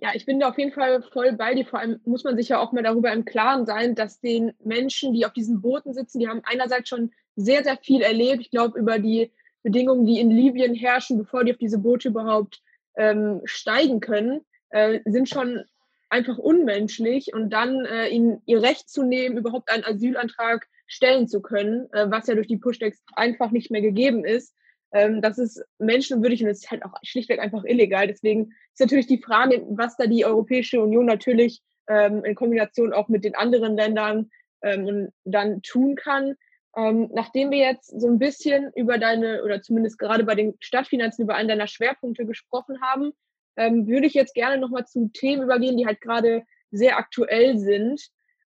[0.00, 1.66] ja, ich bin da auf jeden Fall voll bei dir.
[1.66, 5.12] Vor allem muss man sich ja auch mal darüber im Klaren sein, dass den Menschen,
[5.12, 8.40] die auf diesen Booten sitzen, die haben einerseits schon sehr, sehr viel erlebt.
[8.40, 9.30] Ich glaube, über die
[9.62, 12.62] Bedingungen, die in Libyen herrschen, bevor die auf diese Boote überhaupt
[12.96, 15.64] ähm, steigen können, äh, sind schon
[16.08, 17.34] einfach unmenschlich.
[17.34, 22.10] Und dann äh, ihnen ihr Recht zu nehmen, überhaupt einen Asylantrag stellen zu können, äh,
[22.10, 24.56] was ja durch die Pushdecks einfach nicht mehr gegeben ist,
[24.92, 28.06] ähm, das ist menschenwürdig und es ist halt auch schlichtweg einfach illegal.
[28.06, 33.08] Deswegen ist natürlich die Frage, was da die Europäische Union natürlich ähm, in Kombination auch
[33.08, 34.30] mit den anderen Ländern
[34.62, 36.34] ähm, dann tun kann.
[36.76, 41.24] Ähm, nachdem wir jetzt so ein bisschen über deine, oder zumindest gerade bei den Stadtfinanzen
[41.24, 43.12] über einen deiner Schwerpunkte gesprochen haben,
[43.56, 48.00] ähm, würde ich jetzt gerne nochmal zu Themen übergehen, die halt gerade sehr aktuell sind.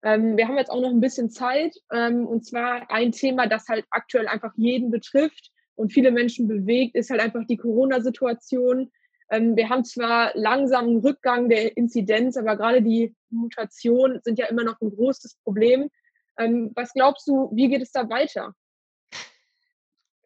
[0.04, 3.84] Ähm, wir haben jetzt auch noch ein bisschen Zeit, und zwar ein Thema, das halt
[3.90, 8.90] aktuell einfach jeden betrifft, und viele Menschen bewegt, ist halt einfach die Corona-Situation.
[9.30, 14.46] Ähm, wir haben zwar langsam einen Rückgang der Inzidenz, aber gerade die Mutationen sind ja
[14.46, 15.90] immer noch ein großes Problem.
[16.38, 18.54] Ähm, was glaubst du, wie geht es da weiter?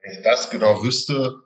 [0.03, 1.41] Wenn ich das genau wüsste,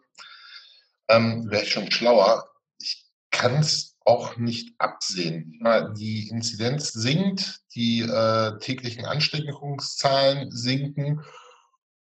[1.09, 2.49] ähm, wäre ich schon schlauer.
[2.79, 5.61] Ich kann es auch nicht absehen.
[5.97, 11.23] Die Inzidenz sinkt, die äh, täglichen Ansteckungszahlen sinken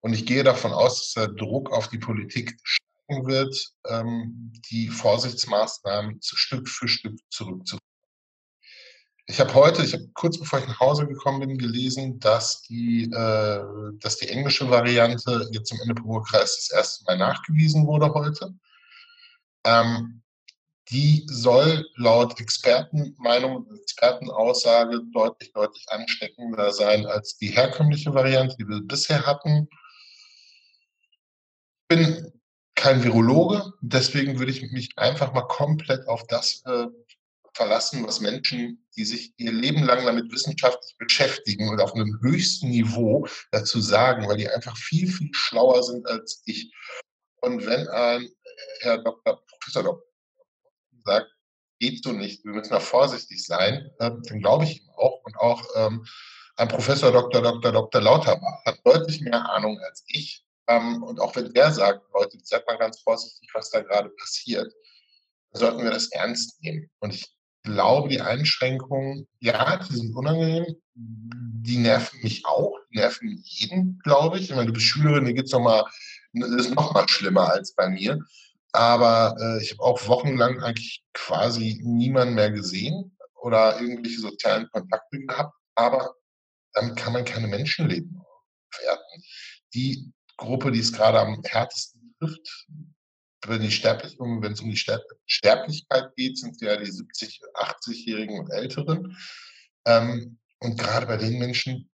[0.03, 4.89] und ich gehe davon aus, dass der Druck auf die Politik steigen wird, ähm, die
[4.89, 7.79] Vorsichtsmaßnahmen Stück für Stück zurückzuführen.
[9.27, 13.05] Ich habe heute, ich habe kurz bevor ich nach Hause gekommen bin, gelesen, dass die,
[13.05, 13.63] äh,
[14.01, 18.53] dass die englische Variante jetzt im Ennepe-Ruhr-Kreis das erste Mal nachgewiesen wurde heute.
[19.65, 20.23] Ähm,
[20.91, 28.83] die soll laut Expertenmeinung, Expertenaussage deutlich, deutlich ansteckender sein als die herkömmliche Variante, die wir
[28.83, 29.69] bisher hatten.
[31.93, 32.33] Ich bin
[32.75, 36.87] kein Virologe, deswegen würde ich mich einfach mal komplett auf das äh,
[37.53, 42.71] verlassen, was Menschen, die sich ihr Leben lang damit wissenschaftlich beschäftigen und auf einem höchsten
[42.71, 46.73] Niveau dazu sagen, weil die einfach viel, viel schlauer sind als ich.
[47.43, 48.27] Und wenn ein
[48.81, 49.45] Herr Dr.
[49.47, 50.03] Professor
[51.05, 51.31] sagt,
[51.79, 55.23] geht so nicht, wir müssen da vorsichtig sein, äh, dann glaube ich ihm auch.
[55.25, 56.07] Und auch ähm,
[56.57, 57.43] ein Professor Dr.
[57.43, 57.71] Dr.
[57.71, 58.01] Dr.
[58.01, 60.43] Lauterbach hat deutlich mehr Ahnung als ich.
[60.77, 64.73] Ähm, und auch wenn der sagt, Leute, seid mal ganz vorsichtig, was da gerade passiert,
[65.53, 66.91] sollten wir das ernst nehmen.
[67.01, 67.27] Und ich
[67.63, 70.77] glaube, die Einschränkungen, ja, die sind unangenehm.
[70.95, 74.51] Die nerven mich auch, die nerven jeden, glaube ich.
[74.51, 75.85] Ich meine, du bist Schülerin, dir geht's noch mal,
[76.33, 78.19] das ist noch mal schlimmer als bei mir.
[78.73, 85.21] Aber äh, ich habe auch wochenlang eigentlich quasi niemanden mehr gesehen oder irgendwelche sozialen Kontakte
[85.21, 85.55] gehabt.
[85.75, 86.15] Aber
[86.73, 88.23] damit kann man keine Menschenleben
[88.81, 89.23] werten.
[89.75, 92.67] Die Gruppe, die es gerade am härtesten trifft,
[93.47, 94.77] wenn, die Sterblich wenn es um die
[95.27, 99.17] Sterblichkeit geht, sind ja die 70-, 80-Jährigen und Älteren.
[99.85, 101.91] Ähm, und gerade bei den Menschen,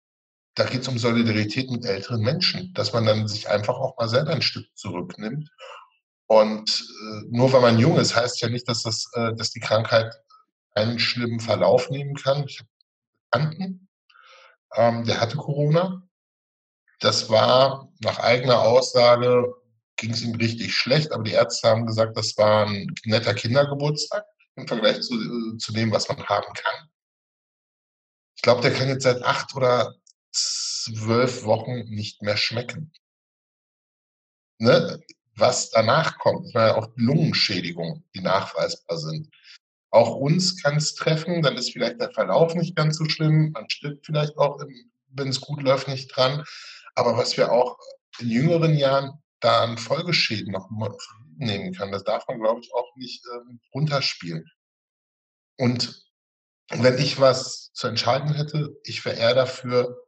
[0.54, 4.08] da geht es um Solidarität mit älteren Menschen, dass man dann sich einfach auch mal
[4.08, 5.50] selber ein Stück zurücknimmt.
[6.26, 9.60] Und äh, nur weil man jung ist, heißt ja nicht, dass, das, äh, dass die
[9.60, 10.14] Krankheit
[10.74, 12.44] einen schlimmen Verlauf nehmen kann.
[12.48, 12.70] Ich habe
[13.30, 13.88] einen Bekannten,
[14.76, 16.08] ähm, der hatte Corona.
[17.04, 19.54] Das war nach eigener Aussage
[19.96, 24.24] ging es ihm richtig schlecht, aber die Ärzte haben gesagt, das war ein netter Kindergeburtstag
[24.56, 26.88] im Vergleich zu, äh, zu dem, was man haben kann.
[28.36, 29.94] Ich glaube, der kann jetzt seit acht oder
[30.32, 32.90] zwölf Wochen nicht mehr schmecken.
[34.58, 34.98] Ne?
[35.36, 39.28] Was danach kommt, meine, auch Lungenschädigungen, die nachweisbar sind.
[39.90, 43.68] Auch uns kann es treffen, dann ist vielleicht der Verlauf nicht ganz so schlimm, man
[43.68, 44.58] stirbt vielleicht auch,
[45.10, 46.42] wenn es gut läuft, nicht dran.
[46.94, 47.78] Aber was wir auch
[48.20, 50.70] in jüngeren Jahren da an Folgeschäden noch
[51.36, 51.92] nehmen kann.
[51.92, 54.50] Das darf man, glaube ich, auch nicht ähm, runterspielen.
[55.58, 56.02] Und
[56.70, 60.00] wenn ich was zu entscheiden hätte, ich wäre eher dafür,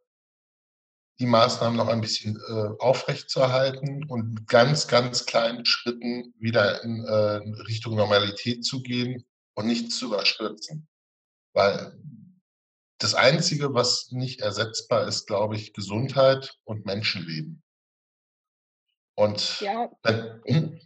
[1.18, 7.62] die Maßnahmen noch ein bisschen äh, aufrechtzuerhalten und ganz, ganz kleinen Schritten wieder in äh,
[7.64, 10.88] Richtung Normalität zu gehen und nicht zu überstürzen.
[11.54, 11.98] Weil
[12.98, 17.62] das Einzige, was nicht ersetzbar ist, glaube ich, Gesundheit und Menschenleben.
[19.14, 19.90] Und ja,
[20.46, 20.78] hm?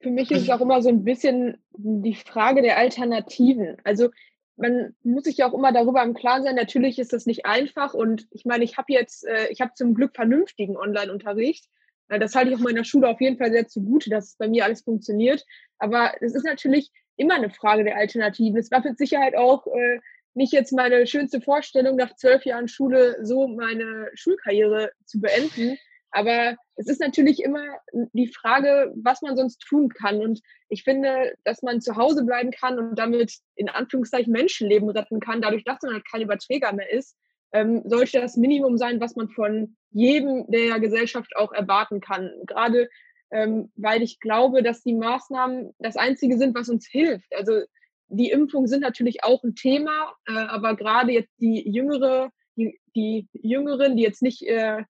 [0.00, 3.76] für mich ist es auch immer so ein bisschen die Frage der Alternativen.
[3.84, 4.10] Also
[4.56, 7.94] man muss sich ja auch immer darüber im Klaren sein, natürlich ist das nicht einfach
[7.94, 11.66] und ich meine, ich habe jetzt, äh, ich habe zum Glück vernünftigen Online-Unterricht.
[12.08, 14.82] Das halte ich auch meiner Schule auf jeden Fall sehr zugute, dass bei mir alles
[14.82, 15.46] funktioniert.
[15.78, 18.58] Aber es ist natürlich immer eine Frage der Alternativen.
[18.58, 20.00] Es war mit Sicherheit auch äh,
[20.34, 25.76] nicht jetzt meine schönste Vorstellung, nach zwölf Jahren Schule so meine Schulkarriere zu beenden.
[26.12, 27.64] Aber es ist natürlich immer
[28.12, 30.20] die Frage, was man sonst tun kann.
[30.20, 35.20] Und ich finde, dass man zu Hause bleiben kann und damit in Anführungszeichen Menschenleben retten
[35.20, 37.16] kann, dadurch, dass man halt kein Überträger mehr ist,
[37.52, 42.30] ähm, sollte das Minimum sein, was man von jedem der Gesellschaft auch erwarten kann.
[42.46, 42.88] Gerade
[43.30, 47.32] ähm, weil ich glaube, dass die Maßnahmen das Einzige sind, was uns hilft.
[47.34, 47.62] Also
[48.10, 53.28] die Impfungen sind natürlich auch ein Thema, äh, aber gerade jetzt die jüngere, die, die
[53.32, 54.84] Jüngeren, die jetzt nicht äh,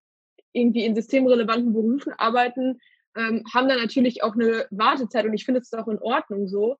[0.52, 2.80] irgendwie in systemrelevanten Berufen arbeiten,
[3.16, 6.76] ähm, haben da natürlich auch eine Wartezeit und ich finde es auch in Ordnung so.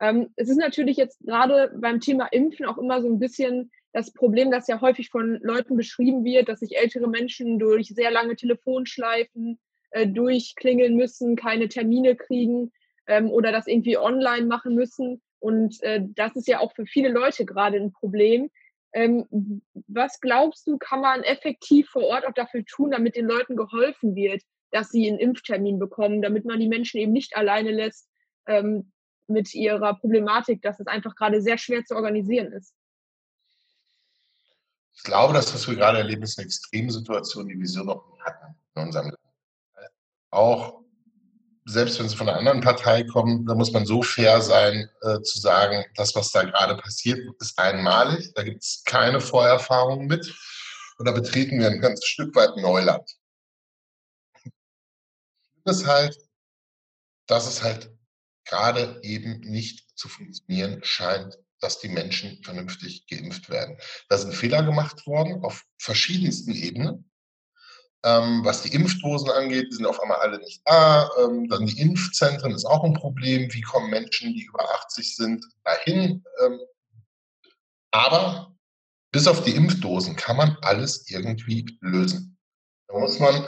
[0.00, 4.12] Ähm, es ist natürlich jetzt gerade beim Thema Impfen auch immer so ein bisschen das
[4.12, 8.34] Problem, das ja häufig von Leuten beschrieben wird, dass sich ältere Menschen durch sehr lange
[8.34, 9.58] Telefonschleifen
[9.90, 12.72] äh, durchklingeln müssen, keine Termine kriegen
[13.06, 15.22] ähm, oder das irgendwie online machen müssen.
[15.44, 18.50] Und äh, das ist ja auch für viele Leute gerade ein Problem,
[18.94, 23.54] ähm, was glaubst du, kann man effektiv vor Ort auch dafür tun, damit den Leuten
[23.54, 28.08] geholfen wird, dass sie einen Impftermin bekommen, damit man die Menschen eben nicht alleine lässt
[28.46, 28.90] ähm,
[29.26, 32.72] mit ihrer Problematik, dass es einfach gerade sehr schwer zu organisieren ist?
[34.94, 38.20] Ich glaube, dass was wir gerade erleben, ist eine Extremsituation, die wir so noch nie
[38.22, 39.18] hatten in unserem Land.
[40.30, 40.83] Auch
[41.66, 45.20] selbst wenn sie von einer anderen Partei kommen, da muss man so fair sein, äh,
[45.22, 48.32] zu sagen, das, was da gerade passiert, ist einmalig.
[48.34, 50.34] Da gibt es keine Vorerfahrung mit.
[50.98, 53.10] Und da betreten wir ein ganzes Stück weit Neuland.
[55.64, 56.18] Das ist halt,
[57.26, 57.90] dass es halt
[58.44, 61.38] gerade eben nicht zu funktionieren scheint.
[61.60, 63.78] dass die Menschen vernünftig geimpft werden.
[64.10, 67.10] Da sind Fehler gemacht worden auf verschiedensten Ebenen.
[68.04, 71.08] Ähm, was die Impfdosen angeht, die sind auf einmal alle nicht da.
[71.18, 73.52] Ähm, dann die Impfzentren ist auch ein Problem.
[73.52, 76.22] Wie kommen Menschen, die über 80 sind, dahin?
[76.44, 76.60] Ähm,
[77.90, 78.54] aber
[79.10, 82.36] bis auf die Impfdosen kann man alles irgendwie lösen.
[82.88, 83.46] Da muss man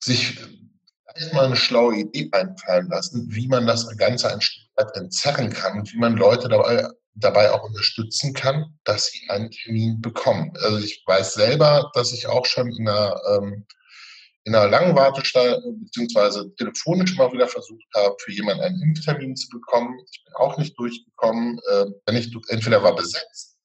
[0.00, 0.38] sich
[1.32, 5.92] mal eine schlaue Idee einfallen lassen, wie man das Ganze ein Stück entzerren kann und
[5.92, 10.52] wie man Leute dabei, dabei auch unterstützen kann, dass sie einen Termin bekommen.
[10.62, 13.66] Also ich weiß selber, dass ich auch schon in einer, ähm,
[14.44, 19.48] in einer langen Wartestelle beziehungsweise telefonisch mal wieder versucht habe, für jemanden einen Impftermin zu
[19.48, 19.98] bekommen.
[20.10, 21.58] Ich bin auch nicht durchgekommen.
[21.70, 23.56] Äh, wenn ich entweder war besetzt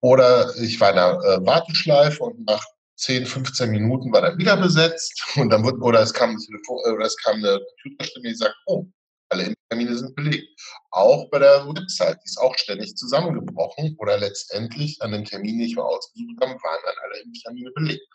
[0.00, 2.64] oder ich war in einer äh, Warteschleife und nach
[2.96, 7.16] 10, 15 Minuten war dann wieder besetzt und dann wurde, oder es kam, oder es
[7.16, 8.86] kam eine Computerstimme, die sagt, oh,
[9.28, 10.48] alle Impftermine sind belegt.
[10.90, 15.68] Auch bei der Website, die ist auch ständig zusammengebrochen oder letztendlich an den Termin, den
[15.68, 18.06] ich mal ausgesucht habe, waren dann alle Impftermine belegt.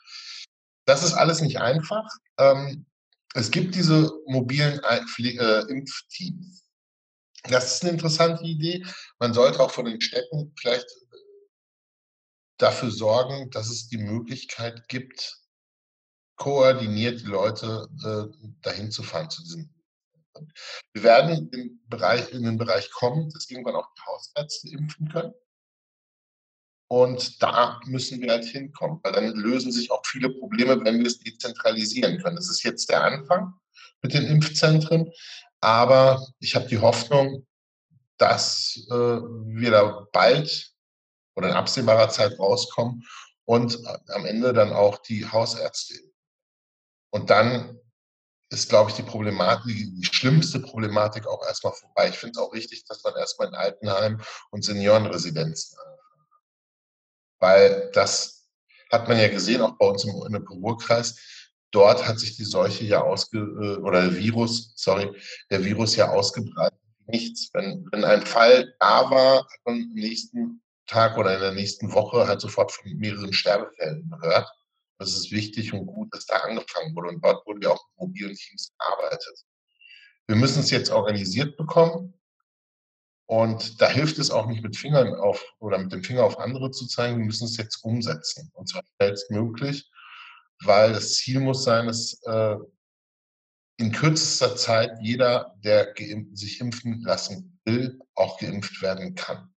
[0.86, 2.08] Das ist alles nicht einfach.
[2.38, 2.86] Ähm,
[3.36, 6.66] es gibt diese mobilen äh, Impfteams.
[7.44, 8.84] Das ist eine interessante Idee.
[9.20, 10.88] Man sollte auch von den Städten vielleicht
[12.58, 15.38] dafür sorgen, dass es die Möglichkeit gibt,
[16.36, 19.74] koordiniert die Leute äh, dahin zu fahren zu diesen.
[20.94, 25.34] Wir werden in, Bereich, in den Bereich kommen, dass irgendwann auch die Hausärzte impfen können.
[26.92, 31.06] Und da müssen wir halt hinkommen, weil dann lösen sich auch viele Probleme, wenn wir
[31.06, 32.36] es dezentralisieren können.
[32.36, 33.54] Das ist jetzt der Anfang
[34.02, 35.12] mit den Impfzentren,
[35.62, 37.46] aber ich habe die Hoffnung,
[38.18, 40.74] dass äh, wir da bald
[41.36, 43.06] oder in absehbarer Zeit rauskommen
[43.46, 45.96] und am Ende dann auch die Hausärzte.
[47.12, 47.79] Und dann
[48.50, 52.10] ist, glaube ich, die Problematik, die schlimmste Problematik auch erstmal vorbei.
[52.10, 55.78] Ich finde es auch richtig, dass man erstmal in Altenheim und Seniorenresidenzen
[57.40, 58.48] weil das
[58.92, 61.18] hat man ja gesehen, auch bei uns im, Ruhrkreis.
[61.72, 65.12] Dort hat sich die Seuche ja ausge, äh, oder der Virus, sorry,
[65.50, 66.80] der Virus ja ausgebreitet.
[67.06, 67.50] Nichts.
[67.54, 71.92] Wenn, wenn ein Fall da war, hat man am nächsten Tag oder in der nächsten
[71.94, 74.48] Woche halt sofort von mehreren Sterbefällen gehört.
[75.00, 77.10] Das ist wichtig und gut, dass da angefangen wurde.
[77.10, 79.46] Und dort wurde ja auch mit mobilen Teams gearbeitet.
[80.28, 82.14] Wir müssen es jetzt organisiert bekommen.
[83.26, 86.72] Und da hilft es auch nicht mit Fingern auf oder mit dem Finger auf andere
[86.72, 87.18] zu zeigen.
[87.18, 88.52] Wir müssen es jetzt umsetzen.
[88.54, 89.90] Und zwar schnellstmöglich,
[90.64, 92.58] weil das Ziel muss sein, dass äh,
[93.78, 95.94] in kürzester Zeit jeder, der
[96.34, 99.54] sich impfen lassen will, auch geimpft werden kann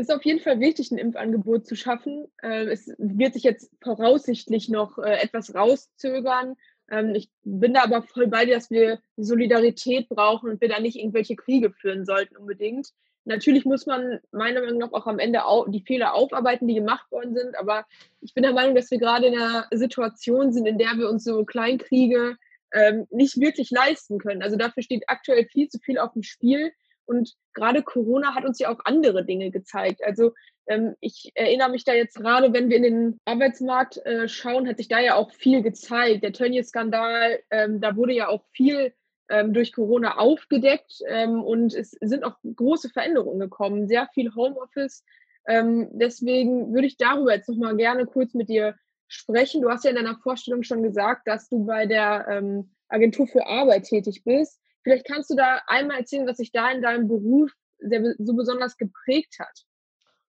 [0.00, 2.26] ist auf jeden Fall wichtig, ein Impfangebot zu schaffen.
[2.42, 6.56] Äh, es wird sich jetzt voraussichtlich noch äh, etwas rauszögern.
[6.90, 10.80] Ähm, ich bin da aber voll bei dir, dass wir Solidarität brauchen und wir da
[10.80, 12.88] nicht irgendwelche Kriege führen sollten unbedingt.
[13.24, 17.34] Natürlich muss man meiner Meinung nach auch am Ende die Fehler aufarbeiten, die gemacht worden
[17.34, 17.56] sind.
[17.58, 17.84] Aber
[18.20, 21.24] ich bin der Meinung, dass wir gerade in einer Situation sind, in der wir uns
[21.24, 22.36] so Kleinkriege
[22.72, 24.42] ähm, nicht wirklich leisten können.
[24.42, 26.72] Also dafür steht aktuell viel zu viel auf dem Spiel.
[27.10, 30.00] Und gerade Corona hat uns ja auch andere Dinge gezeigt.
[30.04, 30.32] Also
[30.68, 34.76] ähm, ich erinnere mich da jetzt gerade, wenn wir in den Arbeitsmarkt äh, schauen, hat
[34.76, 36.22] sich da ja auch viel gezeigt.
[36.22, 38.94] Der Tönnies-Skandal, ähm, da wurde ja auch viel
[39.28, 45.04] ähm, durch Corona aufgedeckt ähm, und es sind auch große Veränderungen gekommen, sehr viel Homeoffice.
[45.48, 48.76] Ähm, deswegen würde ich darüber jetzt nochmal gerne kurz mit dir
[49.08, 49.62] sprechen.
[49.62, 53.82] Du hast ja in deiner Vorstellung schon gesagt, dass du bei der Agentur für Arbeit
[53.86, 54.60] tätig bist.
[54.82, 58.76] Vielleicht kannst du da einmal erzählen, was sich da in deinem Beruf sehr, so besonders
[58.76, 59.64] geprägt hat.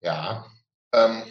[0.00, 0.46] Ja,
[0.92, 1.22] ähm,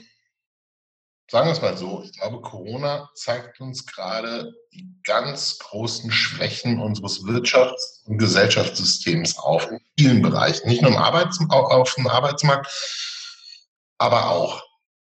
[1.30, 2.04] sagen wir es mal so.
[2.04, 9.70] Ich glaube, Corona zeigt uns gerade die ganz großen Schwächen unseres Wirtschafts- und Gesellschaftssystems auf
[9.70, 10.68] in vielen Bereichen.
[10.68, 12.68] Nicht nur im Arbeits auf dem Arbeitsmarkt,
[13.98, 14.64] aber auch.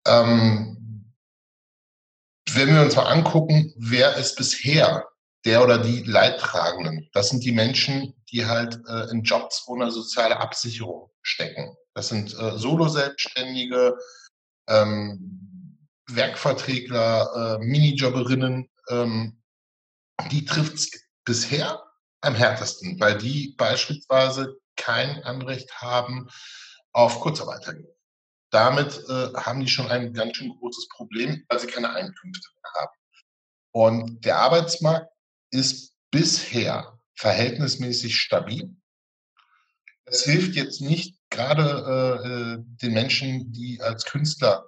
[0.07, 1.13] Ähm,
[2.53, 5.09] wenn wir uns mal angucken, wer ist bisher
[5.45, 7.09] der oder die Leidtragenden.
[7.13, 11.77] Das sind die Menschen, die halt äh, in Jobs ohne soziale Absicherung stecken.
[11.95, 13.97] Das sind äh, Solo-Selbstständige,
[14.69, 15.79] ähm,
[16.09, 18.69] Werkverträgler, äh, Minijobberinnen.
[18.89, 19.43] Ähm,
[20.31, 20.91] die trifft es
[21.25, 21.83] bisher
[22.23, 26.29] am härtesten, weil die beispielsweise kein Anrecht haben
[26.93, 27.95] auf Kurzarbeitergeld.
[28.51, 32.83] Damit äh, haben die schon ein ganz schön großes Problem, weil sie keine Einkünfte mehr
[32.83, 32.93] haben.
[33.73, 35.14] Und der Arbeitsmarkt
[35.55, 38.77] ist bisher verhältnismäßig stabil.
[40.05, 44.65] Es hilft jetzt nicht gerade äh, äh, den Menschen, die als Künstler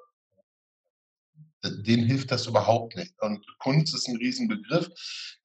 [1.70, 3.14] denen hilft das überhaupt nicht.
[3.20, 4.88] Und Kunst ist ein Riesenbegriff.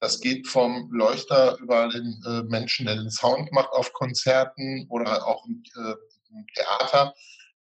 [0.00, 5.26] Das geht vom Leuchter über den äh, Menschen, der den Sound macht auf Konzerten oder
[5.26, 5.94] auch im, äh,
[6.30, 7.14] im Theater,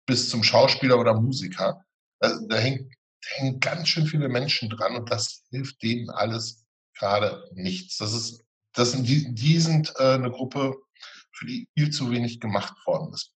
[0.07, 1.85] bis zum Schauspieler oder Musiker.
[2.20, 2.93] Also, da hängt,
[3.24, 6.64] hängen ganz schön viele Menschen dran und das hilft denen alles
[6.99, 7.99] gerade nichts.
[7.99, 10.76] Das ist, das sind die, die sind äh, eine Gruppe,
[11.32, 13.32] für die viel zu wenig gemacht worden ist.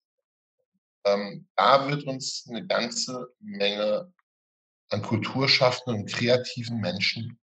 [1.06, 4.12] Ähm, da wird uns eine ganze Menge
[4.90, 7.40] an kulturschaffenden und kreativen Menschen.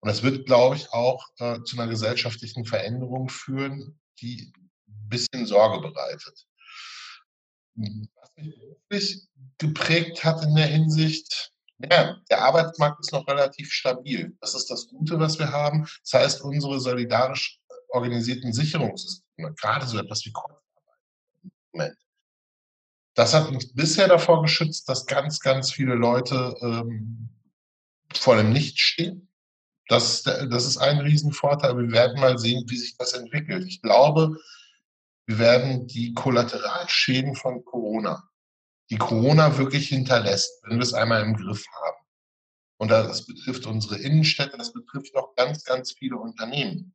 [0.00, 4.52] Und das wird, glaube ich, auch äh, zu einer gesellschaftlichen Veränderung führen, die
[4.88, 6.46] ein bisschen Sorge bereitet.
[7.74, 9.28] Was mich beruflich
[9.58, 11.52] geprägt hat in der Hinsicht,
[11.90, 14.36] ja, der Arbeitsmarkt ist noch relativ stabil.
[14.40, 15.86] Das ist das Gute, was wir haben.
[16.02, 21.96] Das heißt, unsere solidarisch organisierten Sicherungssysteme, gerade so etwas wie Kurzarbeit,
[23.14, 27.28] das hat uns bisher davor geschützt, dass ganz, ganz viele Leute ähm,
[28.14, 29.28] vor dem Nichts stehen.
[29.88, 31.76] Das, das ist ein Riesenvorteil.
[31.76, 33.66] Wir werden mal sehen, wie sich das entwickelt.
[33.66, 34.36] Ich glaube,
[35.26, 38.29] wir werden die Kollateralschäden von Corona,
[38.90, 41.96] die Corona wirklich hinterlässt, wenn wir es einmal im Griff haben.
[42.78, 46.94] Und das betrifft unsere Innenstädte, das betrifft auch ganz, ganz viele Unternehmen.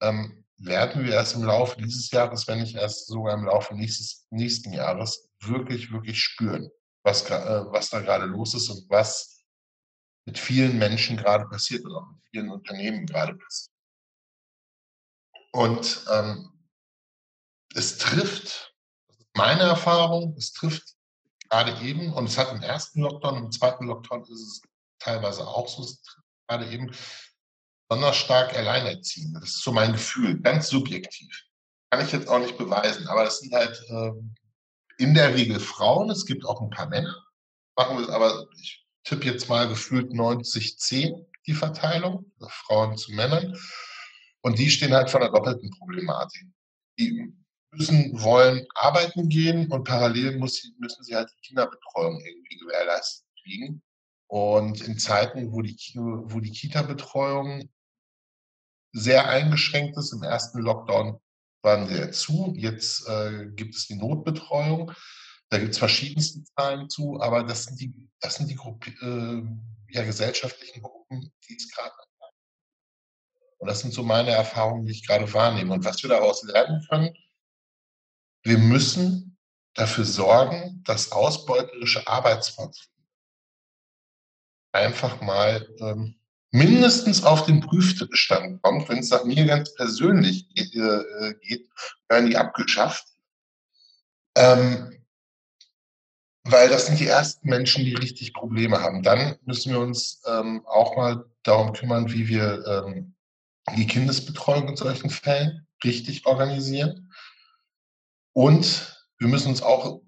[0.00, 4.26] Ähm, werden wir erst im Laufe dieses Jahres, wenn nicht erst sogar im Laufe nächstes,
[4.30, 6.70] nächsten Jahres, wirklich, wirklich spüren,
[7.02, 9.44] was, äh, was da gerade los ist und was
[10.24, 13.74] mit vielen Menschen gerade passiert und auch mit vielen Unternehmen gerade passiert.
[15.52, 16.52] Und ähm,
[17.74, 18.74] es trifft,
[19.34, 20.97] meine Erfahrung, es trifft
[21.48, 24.62] gerade eben, und es hat im ersten Lockdown, im zweiten Lockdown ist es
[24.98, 26.02] teilweise auch so, es
[26.48, 26.90] gerade eben
[27.88, 29.40] besonders stark Alleinerziehende.
[29.40, 31.44] Das ist so mein Gefühl, ganz subjektiv.
[31.90, 34.12] Kann ich jetzt auch nicht beweisen, aber das sind halt äh,
[34.98, 36.10] in der Regel Frauen.
[36.10, 37.14] Es gibt auch ein paar Männer.
[37.76, 43.56] Machen wir aber ich tippe jetzt mal gefühlt 90-10 die Verteilung, also Frauen zu Männern.
[44.42, 46.46] Und die stehen halt vor einer doppelten Problematik.
[46.98, 47.32] Die
[47.70, 53.82] müssen, wollen arbeiten gehen und parallel muss, müssen sie halt die Kinderbetreuung irgendwie gewährleistet kriegen.
[54.26, 57.68] Und in Zeiten, wo die, wo die Kita-Betreuung
[58.92, 60.12] sehr eingeschränkt ist.
[60.12, 61.20] Im ersten Lockdown
[61.62, 62.54] waren wir zu.
[62.56, 64.92] Jetzt äh, gibt es die Notbetreuung.
[65.50, 69.94] Da gibt es verschiedenste Zahlen zu, aber das sind die, das sind die Gruppe, äh,
[69.94, 71.92] ja, gesellschaftlichen Gruppen, die es gerade.
[73.60, 75.72] Und das sind so meine Erfahrungen, die ich gerade wahrnehme.
[75.72, 77.12] Und was wir daraus lernen können,
[78.42, 79.36] wir müssen
[79.74, 82.88] dafür sorgen, dass ausbeuterische Arbeitsverträge
[84.72, 86.16] einfach mal ähm,
[86.50, 88.88] mindestens auf den Prüfstand kommt.
[88.88, 91.68] Wenn es nach mir ganz persönlich geht, äh, geht
[92.08, 93.06] werden die abgeschafft.
[94.36, 94.94] Ähm,
[96.44, 99.02] weil das sind die ersten Menschen, die richtig Probleme haben.
[99.02, 103.14] Dann müssen wir uns ähm, auch mal darum kümmern, wie wir ähm,
[103.76, 107.07] die Kindesbetreuung in solchen Fällen richtig organisieren.
[108.38, 110.00] Und wir müssen uns auch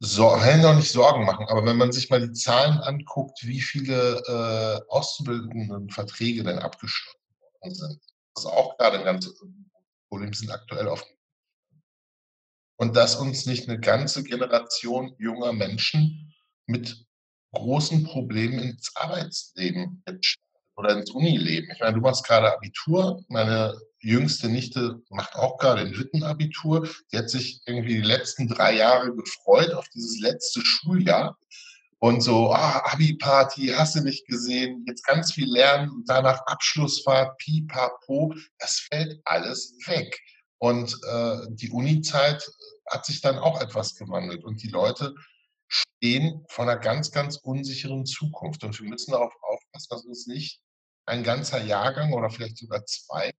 [0.00, 4.16] so, noch nicht Sorgen machen, aber wenn man sich mal die Zahlen anguckt, wie viele
[4.26, 7.20] äh, Auszubildendenverträge denn abgeschlossen
[7.60, 8.00] worden sind,
[8.34, 9.30] das ist auch gerade ein ganz
[10.08, 11.04] Problem, sind aktuell auf.
[12.78, 16.34] Und dass uns nicht eine ganze Generation junger Menschen
[16.64, 17.04] mit
[17.52, 20.02] großen Problemen ins Arbeitsleben
[20.76, 21.70] oder ins Unileben.
[21.72, 26.88] Ich meine, du machst gerade Abitur, meine jüngste Nichte macht auch gerade ein Wittenabitur.
[27.12, 31.38] Die hat sich irgendwie die letzten drei Jahre gefreut auf dieses letzte Schuljahr.
[31.98, 38.34] Und so, ah, Abi-Party, hast du nicht gesehen, jetzt ganz viel lernen danach Abschlussfahrt, pipapo,
[38.58, 40.18] das fällt alles weg.
[40.58, 42.44] Und äh, die Uni-Zeit
[42.90, 45.14] hat sich dann auch etwas gewandelt und die Leute
[45.72, 48.62] stehen vor einer ganz, ganz unsicheren Zukunft.
[48.62, 50.60] Und wir müssen darauf aufpassen, dass uns nicht
[51.06, 53.32] ein ganzer Jahrgang oder vielleicht sogar zwei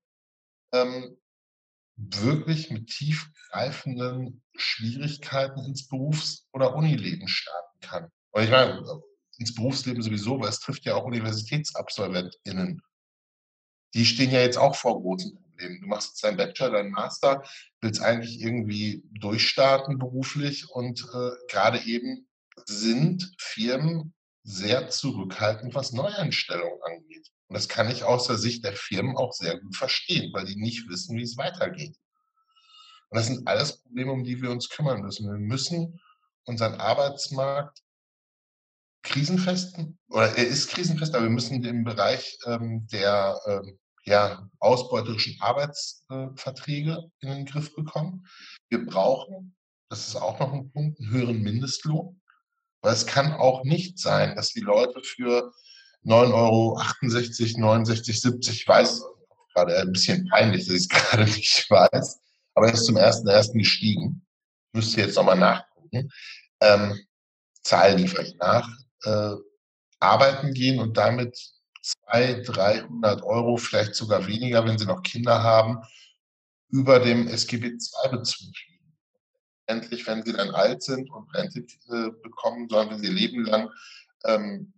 [0.73, 1.17] ähm,
[1.95, 8.09] wirklich mit tiefgreifenden Schwierigkeiten ins Berufs- oder Unileben starten kann.
[8.31, 8.83] Und ich meine,
[9.37, 12.81] ins Berufsleben sowieso, weil es trifft ja auch UniversitätsabsolventInnen.
[13.93, 15.81] Die stehen ja jetzt auch vor großen Problemen.
[15.81, 17.43] Du machst jetzt deinen Bachelor, deinen Master,
[17.81, 22.27] willst eigentlich irgendwie durchstarten beruflich und äh, gerade eben
[22.65, 27.29] sind Firmen sehr zurückhaltend, was Neueinstellungen angeht.
[27.47, 30.55] Und das kann ich aus der Sicht der Firmen auch sehr gut verstehen, weil die
[30.55, 31.95] nicht wissen, wie es weitergeht.
[33.09, 35.31] Und das sind alles Probleme, um die wir uns kümmern müssen.
[35.31, 35.99] Wir müssen
[36.45, 37.79] unseren Arbeitsmarkt
[39.03, 45.37] krisenfesten, oder er ist krisenfest, aber wir müssen im Bereich ähm, der ähm, ja, ausbeuterischen
[45.39, 48.25] Arbeitsverträge in den Griff bekommen.
[48.69, 49.55] Wir brauchen,
[49.89, 52.19] das ist auch noch ein Punkt, einen höheren Mindestlohn.
[52.81, 55.53] Weil es kann auch nicht sein, dass die Leute für
[56.03, 56.81] 9,68 Euro,
[57.59, 59.03] 69, 70, ich weiß
[59.53, 62.19] gerade ein bisschen peinlich, dass ich es gerade nicht weiß,
[62.55, 64.25] aber er ist zum ersten ersten gestiegen.
[64.73, 66.11] Müsste jetzt nochmal nachgucken.
[66.59, 66.99] Ähm,
[67.61, 68.67] Zahl liefere ich nach.
[69.03, 69.35] Äh,
[69.99, 71.37] arbeiten gehen und damit
[71.83, 75.79] 200, 300 Euro, vielleicht sogar weniger, wenn sie noch Kinder haben,
[76.69, 78.97] über dem SGB II-Bezug liegen.
[79.65, 83.69] Endlich, wenn sie dann alt sind und Rente äh, bekommen, sondern wenn sie leben lang
[84.25, 84.73] ähm,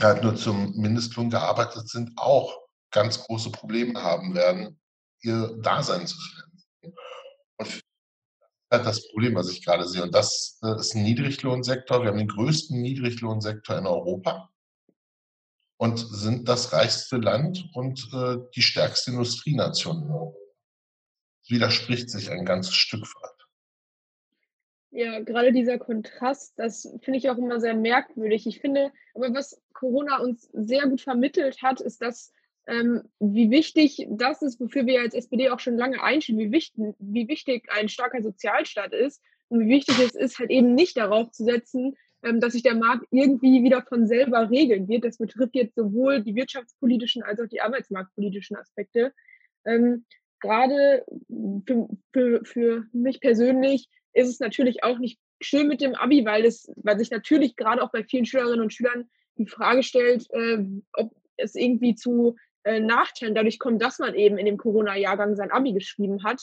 [0.00, 2.58] halt nur zum Mindestlohn gearbeitet sind, auch
[2.90, 4.80] ganz große Probleme haben werden,
[5.20, 6.94] ihr Dasein zu finanzieren.
[7.58, 7.80] Und
[8.72, 10.02] halt das Problem, was ich gerade sehe.
[10.02, 12.02] Und das äh, ist ein Niedriglohnsektor.
[12.02, 14.50] Wir haben den größten Niedriglohnsektor in Europa
[15.76, 20.34] und sind das reichste Land und äh, die stärkste Industrienation
[21.48, 23.34] widerspricht sich ein ganzes Stück weit.
[24.90, 28.46] Ja, gerade dieser Kontrast, das finde ich auch immer sehr merkwürdig.
[28.46, 32.32] Ich finde, aber was Corona uns sehr gut vermittelt hat, ist, dass
[32.66, 36.94] ähm, wie wichtig das ist, wofür wir als SPD auch schon lange einstehen, wie wichtig,
[36.98, 41.30] wie wichtig ein starker Sozialstaat ist und wie wichtig es ist, halt eben nicht darauf
[41.32, 41.96] zu setzen,
[42.32, 45.04] dass sich der Markt irgendwie wieder von selber regeln wird.
[45.04, 49.12] Das betrifft jetzt sowohl die wirtschaftspolitischen als auch die arbeitsmarktpolitischen Aspekte.
[49.64, 50.04] Ähm,
[50.40, 51.04] gerade
[51.66, 56.44] für, für, für mich persönlich ist es natürlich auch nicht schön mit dem Abi, weil
[56.44, 60.64] es, weil sich natürlich gerade auch bei vielen Schülerinnen und Schülern die Frage stellt, äh,
[60.92, 65.50] ob es irgendwie zu äh, Nachteilen dadurch kommt, dass man eben in dem Corona-Jahrgang sein
[65.50, 66.42] Abi geschrieben hat.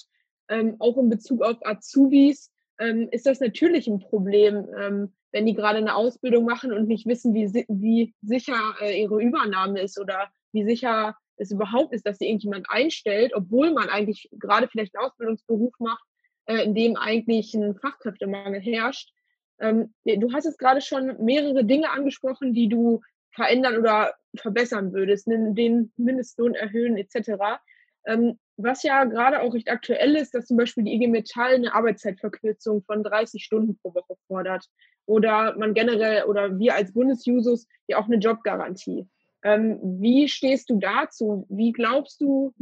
[0.50, 2.51] Ähm, auch in Bezug auf Azubis
[2.82, 7.06] ähm, ist das natürlich ein Problem, ähm, wenn die gerade eine Ausbildung machen und nicht
[7.06, 12.18] wissen, wie, wie sicher äh, ihre Übernahme ist oder wie sicher es überhaupt ist, dass
[12.18, 16.04] sie irgendjemand einstellt, obwohl man eigentlich gerade vielleicht einen Ausbildungsberuf macht,
[16.46, 19.14] äh, in dem eigentlich ein Fachkräftemangel herrscht.
[19.60, 23.02] Ähm, du hast jetzt gerade schon mehrere Dinge angesprochen, die du
[23.32, 27.60] verändern oder verbessern würdest, den Mindestlohn erhöhen etc.
[28.06, 31.74] Ähm, was ja gerade auch recht aktuell ist, dass zum Beispiel die IG Metall eine
[31.74, 34.66] Arbeitszeitverkürzung von 30 Stunden pro Woche fordert.
[35.06, 39.08] Oder man generell oder wir als Bundesjusos ja auch eine Jobgarantie.
[39.44, 41.46] Ähm, wie stehst du dazu?
[41.50, 42.54] Wie glaubst du,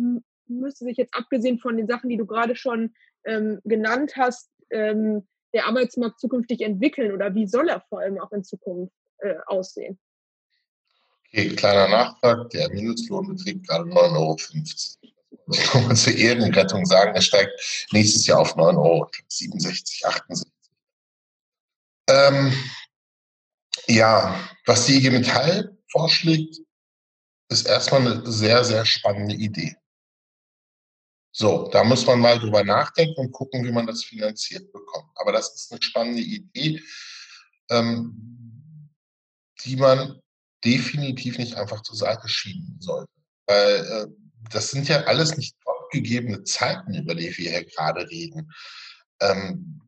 [0.48, 2.94] müsste sich jetzt abgesehen von den Sachen, die du gerade schon
[3.26, 8.32] ähm, genannt hast, ähm, der Arbeitsmarkt zukünftig entwickeln oder wie soll er vor allem auch
[8.32, 10.00] in Zukunft äh, aussehen?
[11.28, 14.38] Okay, kleiner Nachtrag, der Mindestlohn beträgt gerade 9,50 Euro.
[15.50, 20.52] Kann mal zur Ehrenrettung sagen, er steigt nächstes Jahr auf 9,67 Euro, 68.
[22.10, 22.54] Ähm,
[23.88, 26.58] ja, was die IG Metall vorschlägt,
[27.50, 29.76] ist erstmal eine sehr, sehr spannende Idee.
[31.32, 35.10] So, da muss man mal drüber nachdenken und gucken, wie man das finanziert bekommt.
[35.16, 36.82] Aber das ist eine spannende Idee,
[37.70, 38.92] ähm,
[39.64, 40.20] die man
[40.64, 43.12] definitiv nicht einfach zur Seite schieben sollte.
[43.46, 45.56] Weil äh, das sind ja alles nicht
[45.92, 48.52] gegebene Zeiten, über die wir hier gerade reden.
[49.22, 49.82] Ähm,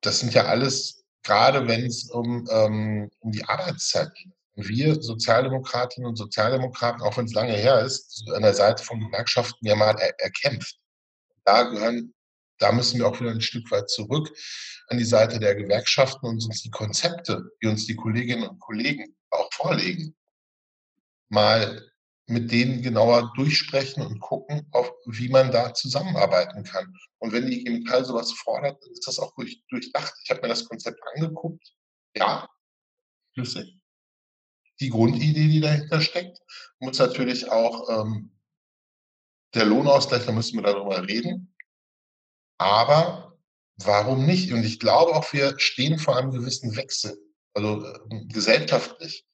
[0.00, 4.32] das sind ja alles, gerade wenn es um, ähm, um die Arbeitszeit geht.
[4.56, 9.66] Wir Sozialdemokratinnen und Sozialdemokraten, auch wenn es lange her ist, an der Seite von Gewerkschaften
[9.66, 10.78] ja mal er erkämpft.
[11.44, 12.14] Da gehören,
[12.58, 14.30] da müssen wir auch wieder ein Stück weit zurück
[14.88, 19.16] an die Seite der Gewerkschaften und uns die Konzepte, die uns die Kolleginnen und Kollegen
[19.30, 20.14] auch vorlegen,
[21.28, 21.82] mal
[22.26, 26.94] mit denen genauer durchsprechen und gucken, auf, wie man da zusammenarbeiten kann.
[27.18, 30.14] Und wenn die IG Metall sowas fordert, ist das auch durch, durchdacht.
[30.24, 31.74] Ich habe mir das Konzept angeguckt.
[32.16, 32.48] Ja,
[33.34, 33.78] flüssig.
[34.80, 36.38] Die Grundidee, die dahinter steckt,
[36.80, 38.32] muss natürlich auch ähm,
[39.54, 41.54] der Lohnausgleich, da müssen wir darüber reden.
[42.58, 43.38] Aber
[43.76, 44.52] warum nicht?
[44.52, 47.16] Und ich glaube auch, wir stehen vor einem gewissen Wechsel,
[47.52, 49.26] also äh, gesellschaftlich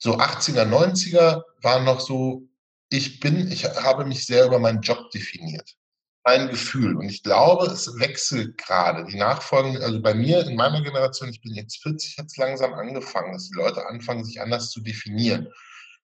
[0.00, 2.48] so 80er, 90er waren noch so,
[2.88, 5.76] ich bin, ich habe mich sehr über meinen Job definiert.
[6.24, 6.96] Mein Gefühl.
[6.96, 9.04] Und ich glaube, es wechselt gerade.
[9.04, 12.74] Die Nachfolgen, also bei mir in meiner Generation, ich bin jetzt 40, hat es langsam
[12.74, 15.48] angefangen, dass die Leute anfangen, sich anders zu definieren.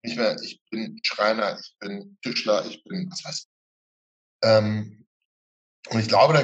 [0.03, 3.47] Nicht mehr, ich bin Schreiner, ich bin Tischler, ich bin, was weiß ich.
[4.43, 5.05] Ähm,
[5.89, 6.43] und ich glaube, da,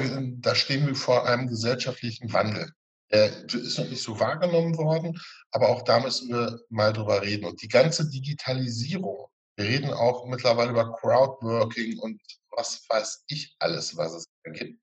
[0.50, 2.72] da stehen wir vor einem gesellschaftlichen Wandel.
[3.10, 5.20] Der ist noch nicht so wahrgenommen worden,
[5.52, 7.44] aber auch da müssen wir mal drüber reden.
[7.44, 13.96] Und die ganze Digitalisierung, wir reden auch mittlerweile über Crowdworking und was weiß ich alles,
[13.96, 14.82] was es da gibt.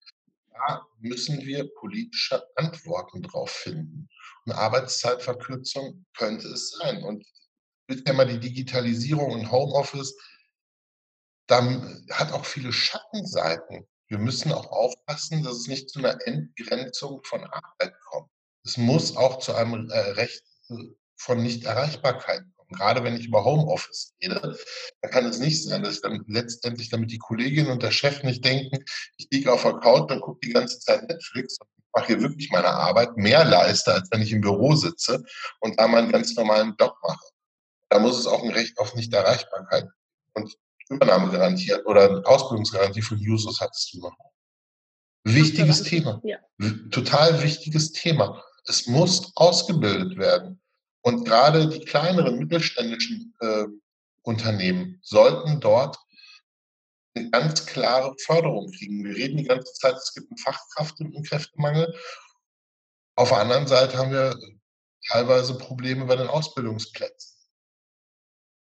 [0.53, 4.07] Da müssen wir politische Antworten drauf finden.
[4.45, 7.03] Eine Arbeitszeitverkürzung könnte es sein.
[7.03, 7.25] Und
[7.87, 10.15] mit ja mal die Digitalisierung und Homeoffice,
[11.47, 17.23] dann hat auch viele Schattenseiten wir müssen auch aufpassen, dass es nicht zu einer Entgrenzung
[17.23, 18.29] von Arbeit kommt.
[18.63, 20.43] es muss auch zu einem äh, Recht
[21.17, 22.69] von Nichterreichbarkeit kommen.
[22.69, 24.55] Gerade wenn ich über Homeoffice rede,
[25.01, 28.45] dann kann es nicht sein, dass dann letztendlich, damit die Kollegin und der Chef nicht
[28.45, 28.85] denken,
[29.17, 32.51] ich liege auf der Couch, dann gucke die ganze Zeit Netflix und mache hier wirklich
[32.51, 35.23] meine Arbeit, mehr leiste, als wenn ich im Büro sitze
[35.61, 37.25] und da meinen ganz normalen Job mache.
[37.89, 39.87] Da muss es auch ein Recht auf Nichterreichbarkeit
[40.35, 40.55] und
[40.89, 44.15] Übernahmegarantie oder Ausbildungsgarantie für Users hattest du noch.
[45.23, 46.21] Wichtiges Thema.
[46.23, 46.37] Ja.
[46.91, 48.43] Total wichtiges Thema.
[48.65, 50.61] Es muss ausgebildet werden.
[51.01, 53.65] Und gerade die kleineren mittelständischen äh,
[54.21, 55.97] Unternehmen sollten dort
[57.15, 59.03] eine ganz klare Förderung kriegen.
[59.03, 61.93] Wir reden die ganze Zeit, es gibt einen Fachkraft- und einen Kräftemangel.
[63.15, 64.35] Auf der anderen Seite haben wir
[65.07, 67.32] teilweise Probleme bei den Ausbildungsplätzen.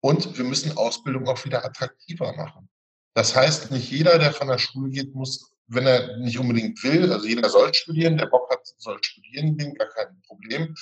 [0.04, 2.68] Und wir müssen Ausbildung auch wieder attraktiver machen.
[3.14, 7.12] Das heißt, nicht jeder, der von der Schule geht, muss, wenn er nicht unbedingt will,
[7.12, 10.74] also jeder soll studieren, der Bock hat, soll studieren gehen, gar kein Problem.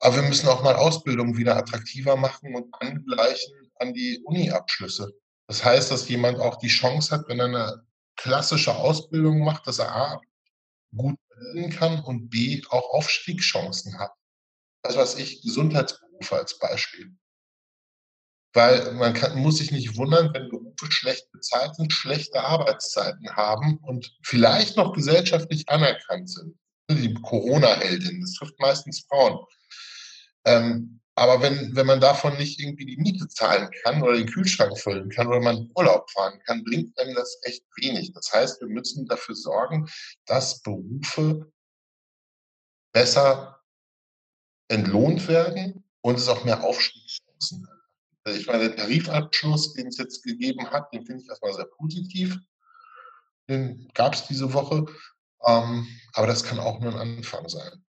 [0.00, 5.12] Aber wir müssen auch mal Ausbildung wieder attraktiver machen und angleichen an die Uni-Abschlüsse.
[5.46, 7.86] Das heißt, dass jemand auch die Chance hat, wenn er eine
[8.16, 10.20] klassische Ausbildung macht, dass er A,
[10.94, 14.12] gut verdienen kann und B, auch Aufstiegschancen hat.
[14.82, 17.16] Das was ich, Gesundheitsberufe als Beispiel.
[18.54, 23.78] Weil man kann, muss sich nicht wundern, wenn Berufe schlecht bezahlt sind, schlechte Arbeitszeiten haben
[23.78, 26.58] und vielleicht noch gesellschaftlich anerkannt sind.
[26.90, 29.38] Die Corona-Heldin, das trifft meistens Frauen.
[30.44, 34.78] Ähm, aber wenn, wenn man davon nicht irgendwie die Miete zahlen kann oder den Kühlschrank
[34.78, 38.12] füllen kann oder man Urlaub fahren kann, bringt einem das echt wenig.
[38.12, 39.88] Das heißt, wir müssen dafür sorgen,
[40.24, 41.52] dass Berufe
[42.92, 43.60] besser
[44.68, 47.71] entlohnt werden und es auch mehr Aufstiegschancen gibt.
[48.24, 52.38] Ich meine, der Tarifabschluss, den es jetzt gegeben hat, den finde ich erstmal sehr positiv.
[53.48, 54.86] Den gab es diese Woche.
[55.44, 57.84] Ähm, aber das kann auch nur ein Anfang sein.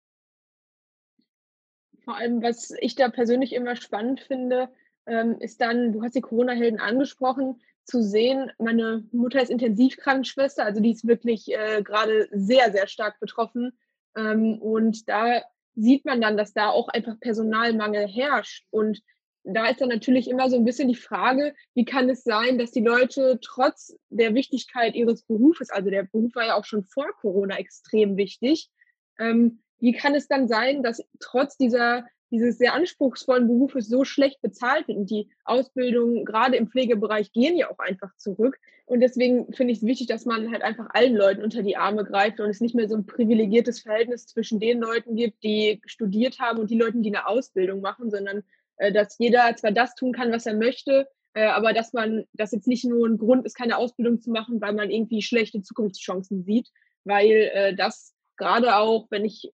[2.05, 4.70] Vor allem, was ich da persönlich immer spannend finde,
[5.07, 10.80] ähm, ist dann, du hast die Corona-Helden angesprochen, zu sehen, meine Mutter ist Intensivkrankenschwester, also
[10.80, 13.76] die ist wirklich äh, gerade sehr, sehr stark betroffen.
[14.16, 15.43] Ähm, und da
[15.74, 18.66] sieht man dann, dass da auch einfach Personalmangel herrscht.
[18.70, 19.03] Und
[19.45, 22.70] da ist dann natürlich immer so ein bisschen die Frage, wie kann es sein, dass
[22.70, 27.07] die Leute trotz der Wichtigkeit ihres Berufes, also der Beruf war ja auch schon vor
[27.20, 28.70] Corona extrem wichtig,
[29.18, 34.40] ähm, wie kann es dann sein, dass trotz dieser, dieses sehr anspruchsvollen Berufes so schlecht
[34.40, 34.97] bezahlt wird?
[34.97, 38.59] Und die Ausbildungen gerade im Pflegebereich gehen ja auch einfach zurück.
[38.86, 42.05] Und deswegen finde ich es wichtig, dass man halt einfach allen Leuten unter die Arme
[42.05, 46.38] greift und es nicht mehr so ein privilegiertes Verhältnis zwischen den Leuten gibt, die studiert
[46.38, 48.45] haben und die Leuten, die eine Ausbildung machen, sondern
[48.78, 52.66] dass jeder zwar das tun kann, was er möchte, äh, aber dass man, das jetzt
[52.66, 56.68] nicht nur ein Grund ist, keine Ausbildung zu machen, weil man irgendwie schlechte Zukunftschancen sieht,
[57.04, 59.52] weil äh, das gerade auch, wenn ich,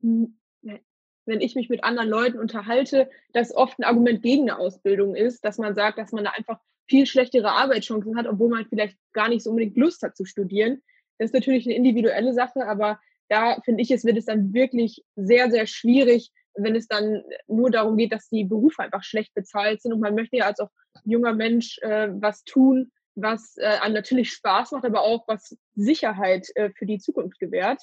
[0.00, 5.44] wenn ich mich mit anderen Leuten unterhalte, das oft ein Argument gegen eine Ausbildung ist,
[5.44, 6.58] dass man sagt, dass man da einfach
[6.88, 10.82] viel schlechtere Arbeitschancen hat, obwohl man vielleicht gar nicht so unbedingt Lust hat zu studieren.
[11.18, 12.98] Das ist natürlich eine individuelle Sache, aber
[13.28, 17.70] da finde ich, es wird es dann wirklich sehr, sehr schwierig, wenn es dann nur
[17.70, 20.70] darum geht, dass die Berufe einfach schlecht bezahlt sind und man möchte ja als auch
[21.04, 26.48] junger Mensch äh, was tun, was äh, einem natürlich Spaß macht, aber auch was Sicherheit
[26.54, 27.82] äh, für die Zukunft gewährt.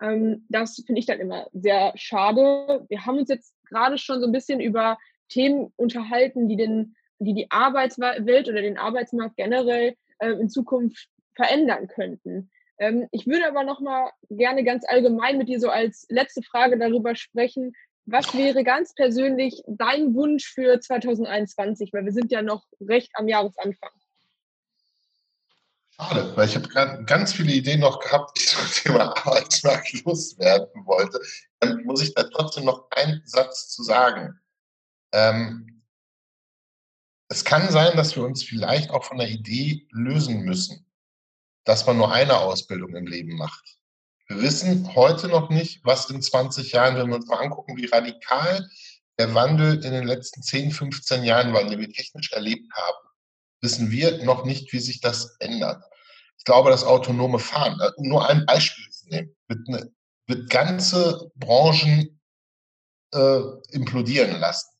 [0.00, 2.86] Ähm, das finde ich dann immer sehr schade.
[2.88, 4.98] Wir haben uns jetzt gerade schon so ein bisschen über
[5.28, 11.88] Themen unterhalten, die den, die, die Arbeitswelt oder den Arbeitsmarkt generell äh, in Zukunft verändern
[11.88, 12.50] könnten.
[12.78, 16.78] Ähm, ich würde aber noch mal gerne ganz allgemein mit dir so als letzte Frage
[16.78, 17.72] darüber sprechen.
[18.10, 21.92] Was wäre ganz persönlich dein Wunsch für 2021?
[21.92, 23.90] Weil wir sind ja noch recht am Jahresanfang.
[25.90, 30.04] Schade, weil ich habe gerade ganz viele Ideen noch gehabt, die ich zum Thema Arbeitsmarkt
[30.04, 31.20] loswerden wollte.
[31.60, 34.40] Dann muss ich da trotzdem noch einen Satz zu sagen.
[35.12, 35.82] Ähm,
[37.28, 40.86] es kann sein, dass wir uns vielleicht auch von der Idee lösen müssen,
[41.64, 43.77] dass man nur eine Ausbildung im Leben macht.
[44.28, 47.86] Wir wissen heute noch nicht, was in 20 Jahren, wenn wir uns mal angucken, wie
[47.86, 48.68] radikal
[49.18, 53.08] der Wandel in den letzten 10, 15 Jahren war, den wir technisch erlebt haben
[53.60, 55.82] wissen wir noch nicht, wie sich das ändert.
[56.38, 59.92] Ich glaube, das autonome Fahren, äh, nur ein Beispiel zu nehmen, wird, eine,
[60.26, 62.20] wird ganze Branchen
[63.12, 64.70] äh, implodieren lassen.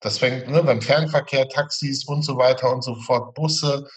[0.00, 3.88] Das fängt ne, beim Fernverkehr, Taxis und so weiter und so fort, Busse.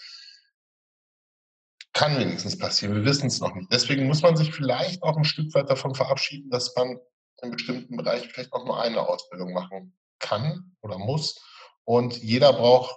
[1.98, 2.94] Kann wenigstens passieren.
[2.94, 3.72] Wir wissen es noch nicht.
[3.72, 6.96] Deswegen muss man sich vielleicht auch ein Stück weit davon verabschieden, dass man
[7.42, 11.44] in bestimmten Bereichen vielleicht auch nur eine Ausbildung machen kann oder muss.
[11.84, 12.94] Und jeder braucht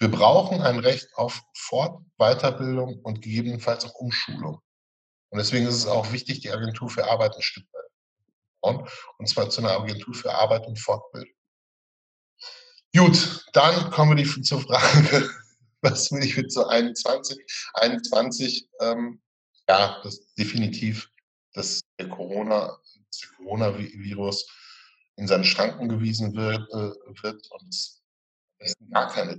[0.00, 4.60] wir brauchen ein Recht auf Fort-, Weiterbildung und gegebenenfalls auch Umschulung.
[5.30, 7.90] Und deswegen ist es auch wichtig, die Agentur für Arbeit ein Stück weit
[8.60, 8.88] aufbauen,
[9.18, 11.32] und zwar zu einer Agentur für Arbeit und Fortbildung.
[12.94, 15.30] Gut, dann kommen wir zur Frage,
[15.84, 17.38] was will ich mit so 21?
[17.74, 19.20] 21, ähm,
[19.68, 21.10] ja, das definitiv,
[21.52, 22.78] dass der Corona,
[23.22, 24.46] der Coronavirus
[25.16, 28.02] in seine Schranken gewiesen wird, äh, wird und
[28.90, 29.38] gar keine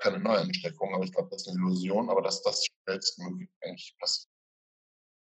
[0.00, 4.32] keine Neuansteckung, aber ich glaube, das ist eine Illusion, aber dass das schnellstmöglich eigentlich passiert.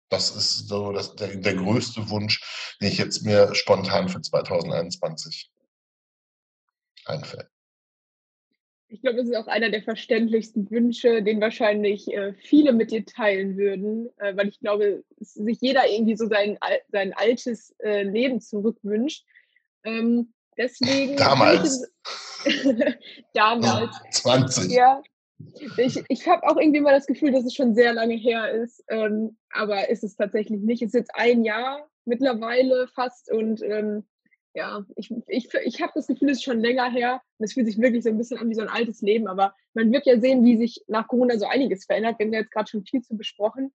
[0.09, 5.51] Das ist so das, der, der größte Wunsch, den ich jetzt mir spontan für 2021
[7.07, 7.51] einfällt.
[8.89, 13.05] Ich glaube, das ist auch einer der verständlichsten Wünsche, den wahrscheinlich äh, viele mit dir
[13.05, 16.57] teilen würden, äh, weil ich glaube, sich jeder irgendwie so sein,
[16.89, 19.25] sein altes äh, Leben zurückwünscht.
[19.85, 21.17] Ähm, deswegen.
[21.17, 21.91] Damals.
[23.35, 23.97] damals.
[24.11, 24.71] 20.
[24.71, 25.03] Ja.
[25.77, 28.83] Ich, ich habe auch irgendwie mal das Gefühl, dass es schon sehr lange her ist,
[28.89, 30.81] ähm, aber ist es tatsächlich nicht.
[30.81, 34.07] Es ist jetzt ein Jahr mittlerweile fast und ähm,
[34.57, 37.21] ja, ich, ich, ich habe das Gefühl, es ist schon länger her.
[37.37, 39.29] Und es fühlt sich wirklich so ein bisschen an wie so ein altes Leben.
[39.29, 42.19] Aber man wird ja sehen, wie sich nach Corona so einiges verändert.
[42.19, 43.75] Wir haben ja jetzt gerade schon viel zu besprochen.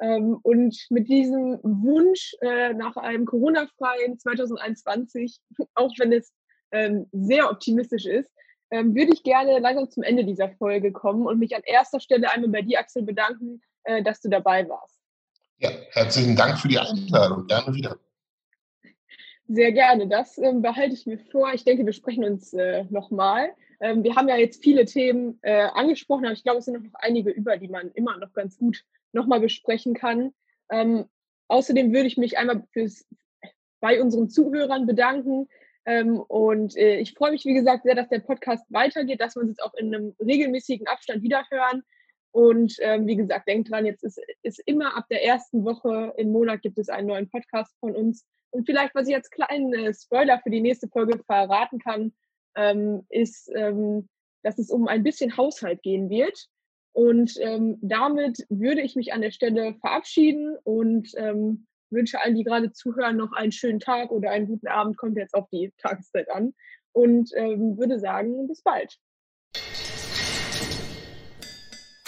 [0.00, 5.38] Ähm, und mit diesem Wunsch äh, nach einem Corona-freien 2021,
[5.74, 6.32] auch wenn es
[6.70, 8.30] ähm, sehr optimistisch ist,
[8.70, 12.32] ähm, würde ich gerne langsam zum Ende dieser Folge kommen und mich an erster Stelle
[12.32, 14.98] einmal bei dir, Axel, bedanken, äh, dass du dabei warst.
[15.58, 17.46] Ja, herzlichen Dank für die Einladung.
[17.46, 17.98] Gerne wieder.
[19.54, 21.52] Sehr gerne, das ähm, behalte ich mir vor.
[21.52, 23.50] Ich denke, wir sprechen uns äh, nochmal.
[23.80, 26.94] Ähm, wir haben ja jetzt viele Themen äh, angesprochen, aber ich glaube, es sind noch
[26.94, 28.82] einige über, die man immer noch ganz gut
[29.12, 30.32] nochmal besprechen kann.
[30.70, 31.04] Ähm,
[31.48, 33.06] außerdem würde ich mich einmal fürs,
[33.80, 35.48] bei unseren Zuhörern bedanken.
[35.84, 39.42] Ähm, und äh, ich freue mich, wie gesagt, sehr, dass der Podcast weitergeht, dass wir
[39.42, 41.82] uns jetzt auch in einem regelmäßigen Abstand wiederhören.
[42.32, 46.32] Und ähm, wie gesagt, denkt dran, jetzt ist, ist immer ab der ersten Woche im
[46.32, 48.24] Monat gibt es einen neuen Podcast von uns.
[48.50, 52.12] Und vielleicht, was ich als kleinen äh, Spoiler für die nächste Folge verraten kann,
[52.56, 54.08] ähm, ist, ähm,
[54.42, 56.48] dass es um ein bisschen Haushalt gehen wird.
[56.92, 62.44] Und ähm, damit würde ich mich an der Stelle verabschieden und ähm, wünsche allen, die
[62.44, 66.30] gerade zuhören, noch einen schönen Tag oder einen guten Abend, kommt jetzt auf die Tageszeit
[66.30, 66.54] an.
[66.92, 68.98] Und ähm, würde sagen, bis bald.